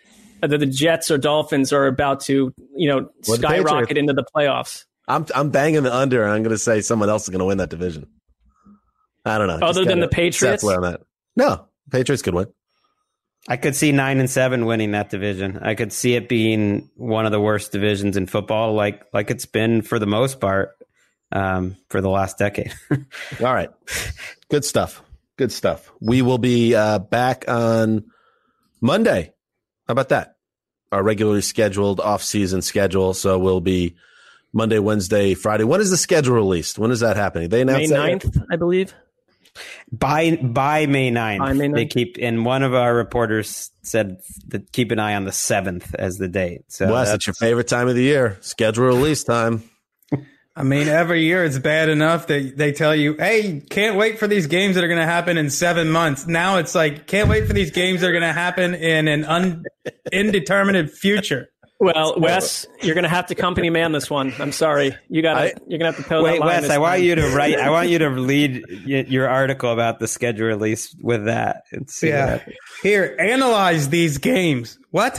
[0.42, 4.26] that the Jets or Dolphins are about to, you know, Well, skyrocket Patriots- into the
[4.36, 4.86] playoffs.
[5.08, 7.46] I'm I'm banging the under, and I'm going to say someone else is going to
[7.46, 8.08] win that division.
[9.24, 9.66] I don't know.
[9.66, 10.62] Other than the Patriots?
[10.62, 11.02] set where I'm at.
[11.36, 12.48] No, Patriots could win.
[13.48, 15.60] I could see nine and seven winning that division.
[15.62, 19.46] I could see it being one of the worst divisions in football, like like it's
[19.46, 20.72] been for the most part
[21.32, 22.74] um, for the last decade.
[22.92, 23.70] All right.
[24.50, 25.04] Good stuff.
[25.38, 25.92] Good stuff.
[26.02, 28.06] We will be uh, back on
[28.82, 29.34] Monday.
[29.88, 30.36] How about that?
[30.92, 33.14] Our regularly scheduled off-season schedule.
[33.14, 33.96] So we'll be
[34.54, 35.64] Monday, Wednesday, Friday.
[35.64, 36.80] When is the schedule released?
[36.80, 37.50] When is that happening?
[37.50, 38.22] They May announced that yet?
[38.24, 38.94] 9th, I believe.
[39.92, 44.72] by by May 9th, By May they keep and one of our reporters said that
[44.72, 46.64] keep an eye on the seventh as the date.
[46.68, 48.38] So Wes, that's- it's your favorite time of the year.
[48.42, 49.64] Schedule release time.
[50.58, 54.28] I mean, every year it's bad enough that they tell you, "Hey, can't wait for
[54.28, 57.46] these games that are going to happen in seven months." Now it's like, "Can't wait
[57.46, 59.64] for these games that are going to happen in an un-
[60.14, 64.34] indeterminate future." Well, Wes, you're going to have to company man this one.
[64.40, 64.96] I'm sorry.
[65.10, 65.54] You got to.
[65.68, 66.62] You're going to have to toe Wait, that line.
[66.62, 67.04] Wes, I want time.
[67.04, 67.60] you to write.
[67.60, 71.90] I want you to lead y- your article about the schedule release with that and
[71.90, 72.08] see.
[72.10, 72.38] Yeah.
[72.38, 72.56] happens.
[72.82, 74.80] Here, analyze these games.
[74.92, 75.16] What?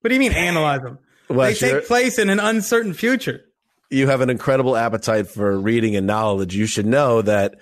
[0.00, 1.00] What do you mean analyze them?
[1.28, 3.40] Wes, they take place in an uncertain future.
[3.90, 6.56] You have an incredible appetite for reading and knowledge.
[6.56, 7.54] You should know that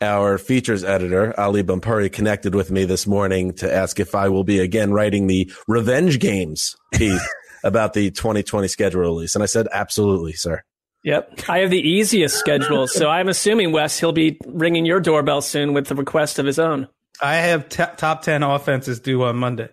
[0.00, 4.44] our features editor, Ali Bhanpuri, connected with me this morning to ask if I will
[4.44, 7.26] be again writing the revenge games piece
[7.64, 9.34] about the 2020 schedule release.
[9.34, 10.62] And I said, absolutely, sir.
[11.04, 11.40] Yep.
[11.48, 15.72] I have the easiest schedule, so I'm assuming Wes he'll be ringing your doorbell soon
[15.72, 16.88] with the request of his own.
[17.20, 19.68] I have t- top 10 offenses due on Monday.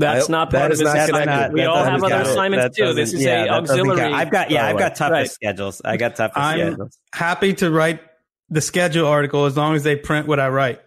[0.00, 1.22] That's I- not that part of is his not assignment.
[1.30, 1.54] connected.
[1.54, 2.26] we all have other count.
[2.28, 2.94] assignments That too.
[2.94, 4.12] This is yeah, a auxiliary.
[4.12, 5.30] I've got yeah, I've got toughest Right.
[5.30, 5.80] schedules.
[5.84, 6.98] I got toughest I'm schedules.
[7.14, 8.00] happy to write
[8.48, 10.80] the schedule article as long as they print what I write.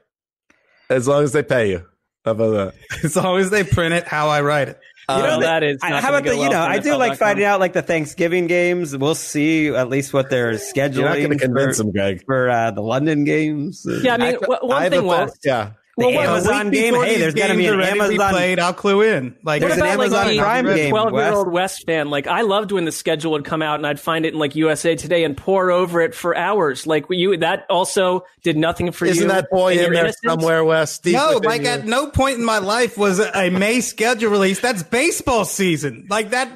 [0.90, 1.86] As long as they pay you.
[2.26, 2.74] How about that?
[3.04, 4.80] As long as they print it how I write it.
[5.10, 6.96] You know, Well, that is I- how gonna about the, go you know, I do
[6.96, 8.96] like finding out like the Thanksgiving games.
[8.98, 10.96] We'll see at least what they're scheduling.
[10.96, 12.24] You're not going to convince for, them, Gregg.
[12.26, 13.86] for uh, the London games.
[13.86, 15.38] Yeah, I mean, I- one I thing, was.
[15.44, 15.72] Yeah.
[15.96, 16.96] The Well, what- Amazon A game.
[16.96, 18.30] Hey, there's going to be are an ready to be Amazon.
[18.32, 18.60] played.
[18.60, 19.36] I'll clue in.
[19.44, 22.10] Like There's What an about like Prime game, Twelve-year-old West fan?
[22.10, 24.56] Like I loved when the schedule would come out, and I'd find it in like
[24.56, 26.88] USA Today and pour over it for hours.
[26.88, 29.12] Like you, that also did nothing for you.
[29.12, 30.22] Isn't that boy in in there innocence?
[30.26, 31.00] somewhere, Wes?
[31.06, 31.68] No, like you?
[31.68, 34.60] at no point in my life was a May schedule release.
[34.60, 36.08] That's baseball season.
[36.10, 36.50] Like that.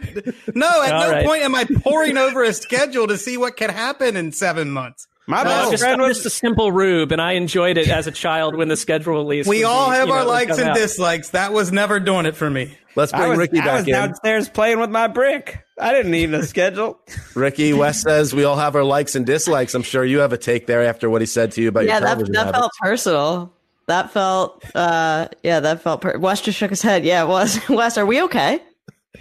[0.56, 1.26] No, at All no right.
[1.28, 5.08] point am I poring over a schedule to see what can happen in seven months.
[5.30, 7.78] My No, I'm best just, friend I'm was just a simple rube, and I enjoyed
[7.78, 9.46] it as a child when the schedule release.
[9.46, 10.76] We all have you know, our likes and out.
[10.76, 11.30] dislikes.
[11.32, 12.78] That was never doing it for me.
[12.96, 13.94] Let's I bring was, Ricky I back was in.
[13.94, 15.64] downstairs playing with my brick.
[15.78, 17.00] I didn't need a schedule.
[17.36, 19.76] Ricky, Wes says we all have our likes and dislikes.
[19.76, 21.96] I'm sure you have a take there after what he said to you about yeah,
[21.96, 22.58] your that television that habits.
[22.60, 23.54] felt personal.
[23.88, 26.02] That felt, uh, yeah, that felt.
[26.02, 27.06] Per- Wes just shook his head.
[27.06, 27.60] Yeah, it was.
[27.70, 28.60] Wes, are we okay?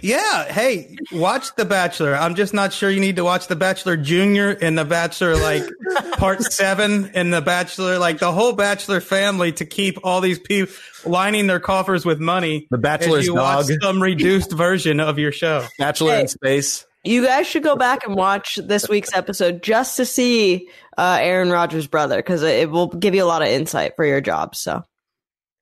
[0.01, 0.45] Yeah.
[0.51, 2.15] Hey, watch The Bachelor.
[2.15, 5.63] I'm just not sure you need to watch The Bachelor Junior and The Bachelor like
[6.13, 10.73] part seven and The Bachelor, like the whole Bachelor family to keep all these people
[11.05, 12.67] lining their coffers with money.
[12.71, 13.77] The Bachelor's as you watch dog.
[13.81, 15.65] some reduced version of your show.
[15.79, 16.21] Bachelor Hey.
[16.21, 16.85] in Space.
[17.03, 20.67] You guys should go back and watch this week's episode just to see
[20.97, 24.19] uh, Aaron Rodgers' brother because it will give you a lot of insight for your
[24.19, 24.55] job.
[24.55, 24.83] So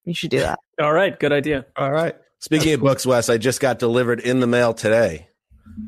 [0.05, 0.57] you should do that.
[0.81, 1.65] All right, good idea.
[1.75, 2.15] All right.
[2.45, 5.29] Speaking of books, Wes, I just got delivered in the mail today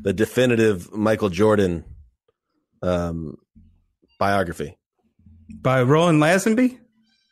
[0.02, 1.84] the definitive Michael Jordan
[2.82, 3.36] um,
[4.18, 4.76] biography.
[5.62, 6.78] By Roland Lazenby?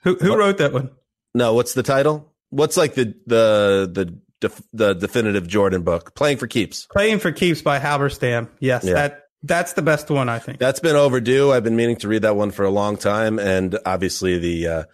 [0.05, 0.91] Who who wrote that one?
[1.35, 2.33] No, what's the title?
[2.51, 6.15] What's like the the the def, the definitive Jordan book?
[6.15, 6.87] Playing for keeps.
[6.87, 8.49] Playing for Keeps by Halberstam.
[8.61, 8.95] Yes, Yeah.
[8.95, 10.59] that that's the best one, I think.
[10.59, 11.53] That's been overdue.
[11.53, 14.85] I've been meaning to read that one for a long time, and obviously the uh,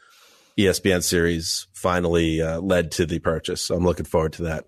[0.59, 3.62] ESPN series finally uh, led to the purchase.
[3.62, 4.66] So I'm looking forward to that.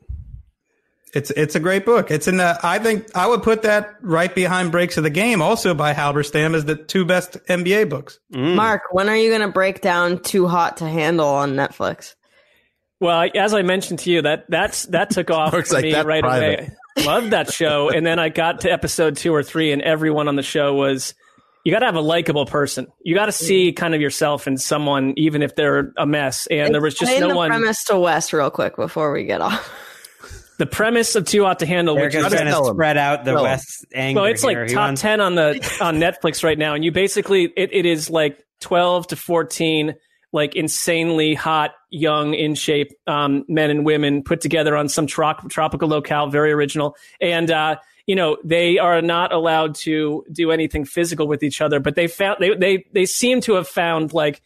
[1.14, 2.10] It's it's a great book.
[2.10, 5.40] It's in the I think I would put that right behind Breaks of the Game,
[5.40, 8.18] also by Halberstam, as the two best NBA books.
[8.30, 12.16] Marc, when are you going to break down Too Hot to Handle on Netflix?
[12.98, 16.06] Well, as I mentioned to you, that that's that took off for like me that
[16.06, 16.58] right private.
[16.58, 17.06] away.
[17.06, 20.34] Loved that show, and then I got to episode two or three, and everyone on
[20.36, 21.14] the show was.
[21.64, 22.86] You got to have a likable person.
[23.02, 26.46] You got to see kind of yourself in someone, even if they're a mess.
[26.48, 27.48] And there was just Explain no the one.
[27.50, 29.72] premise to Wes real quick before we get off.
[30.56, 33.42] The premise of Too Hot to Handle, which is trying to spread out the Tell.
[33.42, 34.20] West anger.
[34.20, 34.66] well, it's like here.
[34.66, 37.84] He top wants- ten on the on Netflix right now, and you basically it, it
[37.84, 39.96] is like twelve to fourteen
[40.32, 45.50] like insanely hot, young, in shape um, men and women put together on some trop-
[45.50, 47.74] tropical locale, very original, and uh,
[48.06, 52.06] you know they are not allowed to do anything physical with each other, but they
[52.06, 54.42] found they they they seem to have found like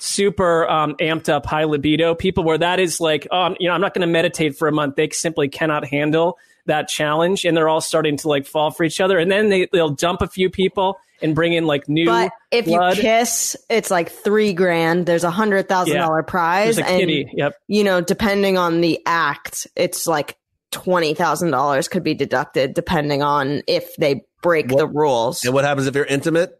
[0.00, 3.80] super um, amped up high libido people where that is like um, you know i'm
[3.80, 7.68] not going to meditate for a month they simply cannot handle that challenge and they're
[7.68, 10.48] all starting to like fall for each other and then they, they'll dump a few
[10.48, 12.96] people and bring in like new But if blood.
[12.96, 15.06] you kiss, it's like three grand.
[15.06, 17.28] There's a hundred thousand dollar prize, and kitty.
[17.32, 17.54] Yep.
[17.66, 20.36] you know, depending on the act, it's like
[20.70, 25.44] twenty thousand dollars could be deducted, depending on if they break the rules.
[25.44, 26.52] And what happens if you're intimate?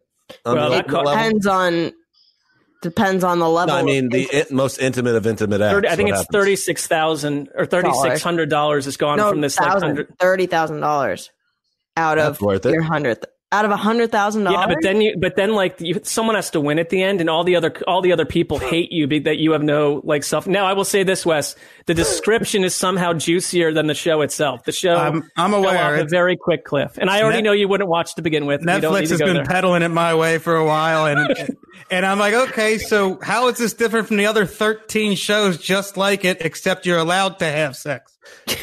[0.45, 1.13] On Well, the that level?
[1.13, 1.93] depends on
[2.83, 3.75] depends on the level.
[3.75, 5.73] No, I mean the in, most intimate of intimate acts.
[5.75, 6.33] 30, I think it's happens?
[6.33, 10.15] thirty six thousand or thirty six hundred dollars has gone no from this like hundred.
[10.19, 11.31] thirty thousand dollars
[11.97, 14.59] out of That's worth your hundred out of a hundred thousand dollars.
[14.59, 14.77] Yeah, dollars.
[14.77, 17.31] but then you, but then like you, someone has to win at the end, and
[17.31, 20.23] all the other all the other people hate you be, that you have no like
[20.23, 20.47] self.
[20.47, 21.57] Now I will say this, Wes:
[21.89, 24.63] the description is somehow juicier than the show itself.
[24.65, 25.95] The show, I'm- I'm fell aware.
[25.97, 28.45] off a very quick cliff, and I already Net- know you wouldn't watch to begin
[28.45, 28.61] with.
[28.61, 29.45] We don't need Netflix to has go been there.
[29.47, 31.57] peddling it my way for a while, and
[31.91, 35.97] and I'm like, okay, so how is this different from the other 13 shows just
[35.97, 38.17] like it, except you're allowed to have sex?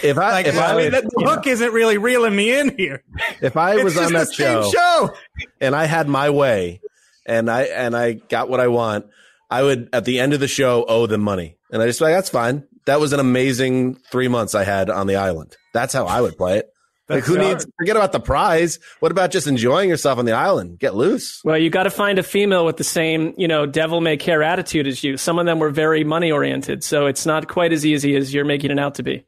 [0.03, 2.77] If I Like, if I I mean, the was, hook isn't really reeling me in
[2.77, 3.03] here.
[3.41, 5.13] if I was on that show, show.
[5.59, 6.81] and I had my way,
[7.25, 9.07] and I and I got what I want,
[9.49, 12.13] I would at the end of the show owe them money, and I just like
[12.13, 12.63] that's fine.
[12.85, 15.55] That was an amazing three months I had on the island.
[15.73, 16.69] That's how I would play it.
[17.07, 17.47] Like who hard.
[17.47, 17.67] needs?
[17.77, 18.79] Forget about the prize.
[18.99, 20.79] What about just enjoying yourself on the island?
[20.79, 21.39] Get loose.
[21.43, 24.41] Well, you got to find a female with the same, you know, devil may care
[24.41, 25.15] attitude as you.
[25.17, 28.45] Some of them were very money oriented, so it's not quite as easy as you're
[28.45, 29.23] making it out to be.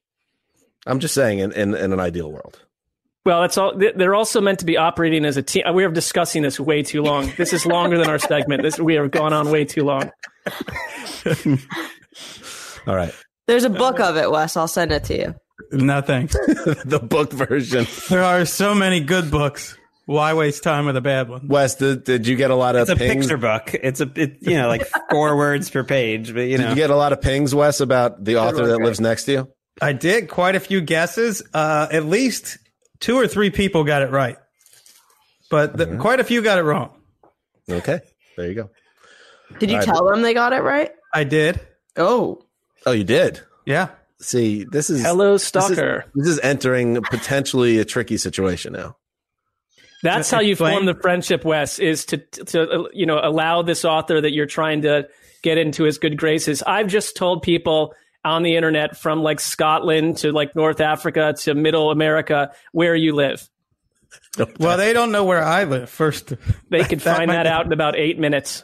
[0.87, 2.59] I'm just saying, in in, in an ideal world.
[3.25, 3.75] Well, it's all.
[3.77, 5.63] they- They're also meant to be operating as a team.
[5.73, 7.31] We are discussing this way too long.
[7.37, 8.63] This is longer than our segment.
[8.63, 10.09] This we have gone on way too long.
[12.87, 13.13] All right,
[13.47, 14.57] There's a book of it, Wes.
[14.57, 15.35] I'll send it to you.
[15.71, 16.33] No thanks.
[16.85, 17.87] the book version.
[18.09, 19.77] There are so many good books.
[20.05, 21.47] Why waste time with a bad one?
[21.49, 23.25] Wes, did, did you get a lot of It's a pings?
[23.25, 23.73] picture book.
[23.73, 26.75] It's a it, you know like four words per page, but you Did know you
[26.75, 29.47] get a lot of pings, Wes, about the author that lives next to you?
[29.81, 31.43] I did quite a few guesses.
[31.53, 32.57] Uh, at least
[33.01, 34.37] two or three people got it right,
[35.51, 36.91] but the, quite a few got it wrong.
[37.69, 37.99] Okay,
[38.37, 38.69] there you go.
[39.59, 39.85] Did you All right.
[39.85, 40.91] tell them they got it right?
[41.13, 41.59] I did.
[41.97, 42.43] Oh,
[42.86, 43.41] Oh, you did.
[43.65, 43.89] Yeah.
[44.19, 46.05] See, this is Hello, this is- stalker.
[46.15, 48.95] This is, entering potentially a tricky situation now.
[50.03, 50.73] That's how you Explain.
[50.73, 51.80] form the friendship, Wes.
[51.80, 55.07] Is to to uh, you know allow this author that you're trying to
[55.43, 56.61] get into his good graces.
[56.63, 61.53] I've just told people on the internet from like Scotland to like North Africa to
[61.55, 63.47] Middle America where you live.
[64.59, 65.89] Well, they don't know where I live.
[65.89, 66.34] First,
[66.69, 68.63] They could That find might that be- out in about eight minutes.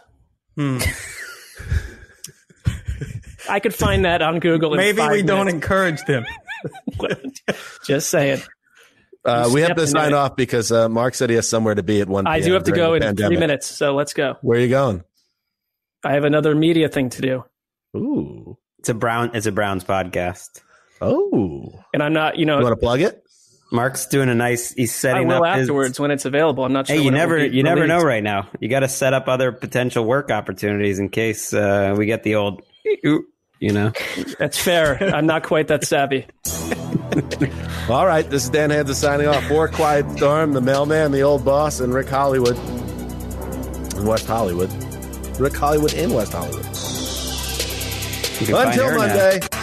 [3.49, 4.73] I could find that on Google.
[4.73, 6.25] In maybe five we don't encourage them.
[7.85, 8.41] Just saying.
[9.25, 10.13] Uh, we have to into sign it.
[10.15, 12.27] off because uh, Marc said he has somewhere to be at one.
[12.27, 13.29] I PM do have to go in pandemic.
[13.29, 14.35] three minutes, so let's go.
[14.41, 15.03] Where are you going?
[16.03, 17.43] I have another media thing to do,
[17.95, 20.61] Ooh, it's a brown it's a Browns podcast.
[21.01, 22.37] oh, and I'm not.
[22.37, 23.23] You know, you want to plug it?
[23.71, 24.73] Marc's doing a nice.
[24.73, 26.65] He's I setting will up his- afterwards when it's available.
[26.65, 26.95] I'm not sure.
[26.97, 28.49] Hey, you when it will never be you never know right now.
[28.59, 32.35] You got to set up other potential work opportunities in case uh, we get the
[32.35, 32.61] old,
[33.63, 33.93] you know.
[34.37, 34.97] That's fair.
[35.15, 36.25] I'm not quite that savvy.
[37.89, 41.45] All right, this is Dan Hanzus signing off for Quiet Storm, the mailman, the old
[41.45, 42.57] boss, and Rick Hollywood
[43.95, 44.69] in West Hollywood.
[45.39, 46.65] Rick Hollywood in West Hollywood.
[48.41, 49.39] You can find Until Monday.
[49.51, 49.62] now.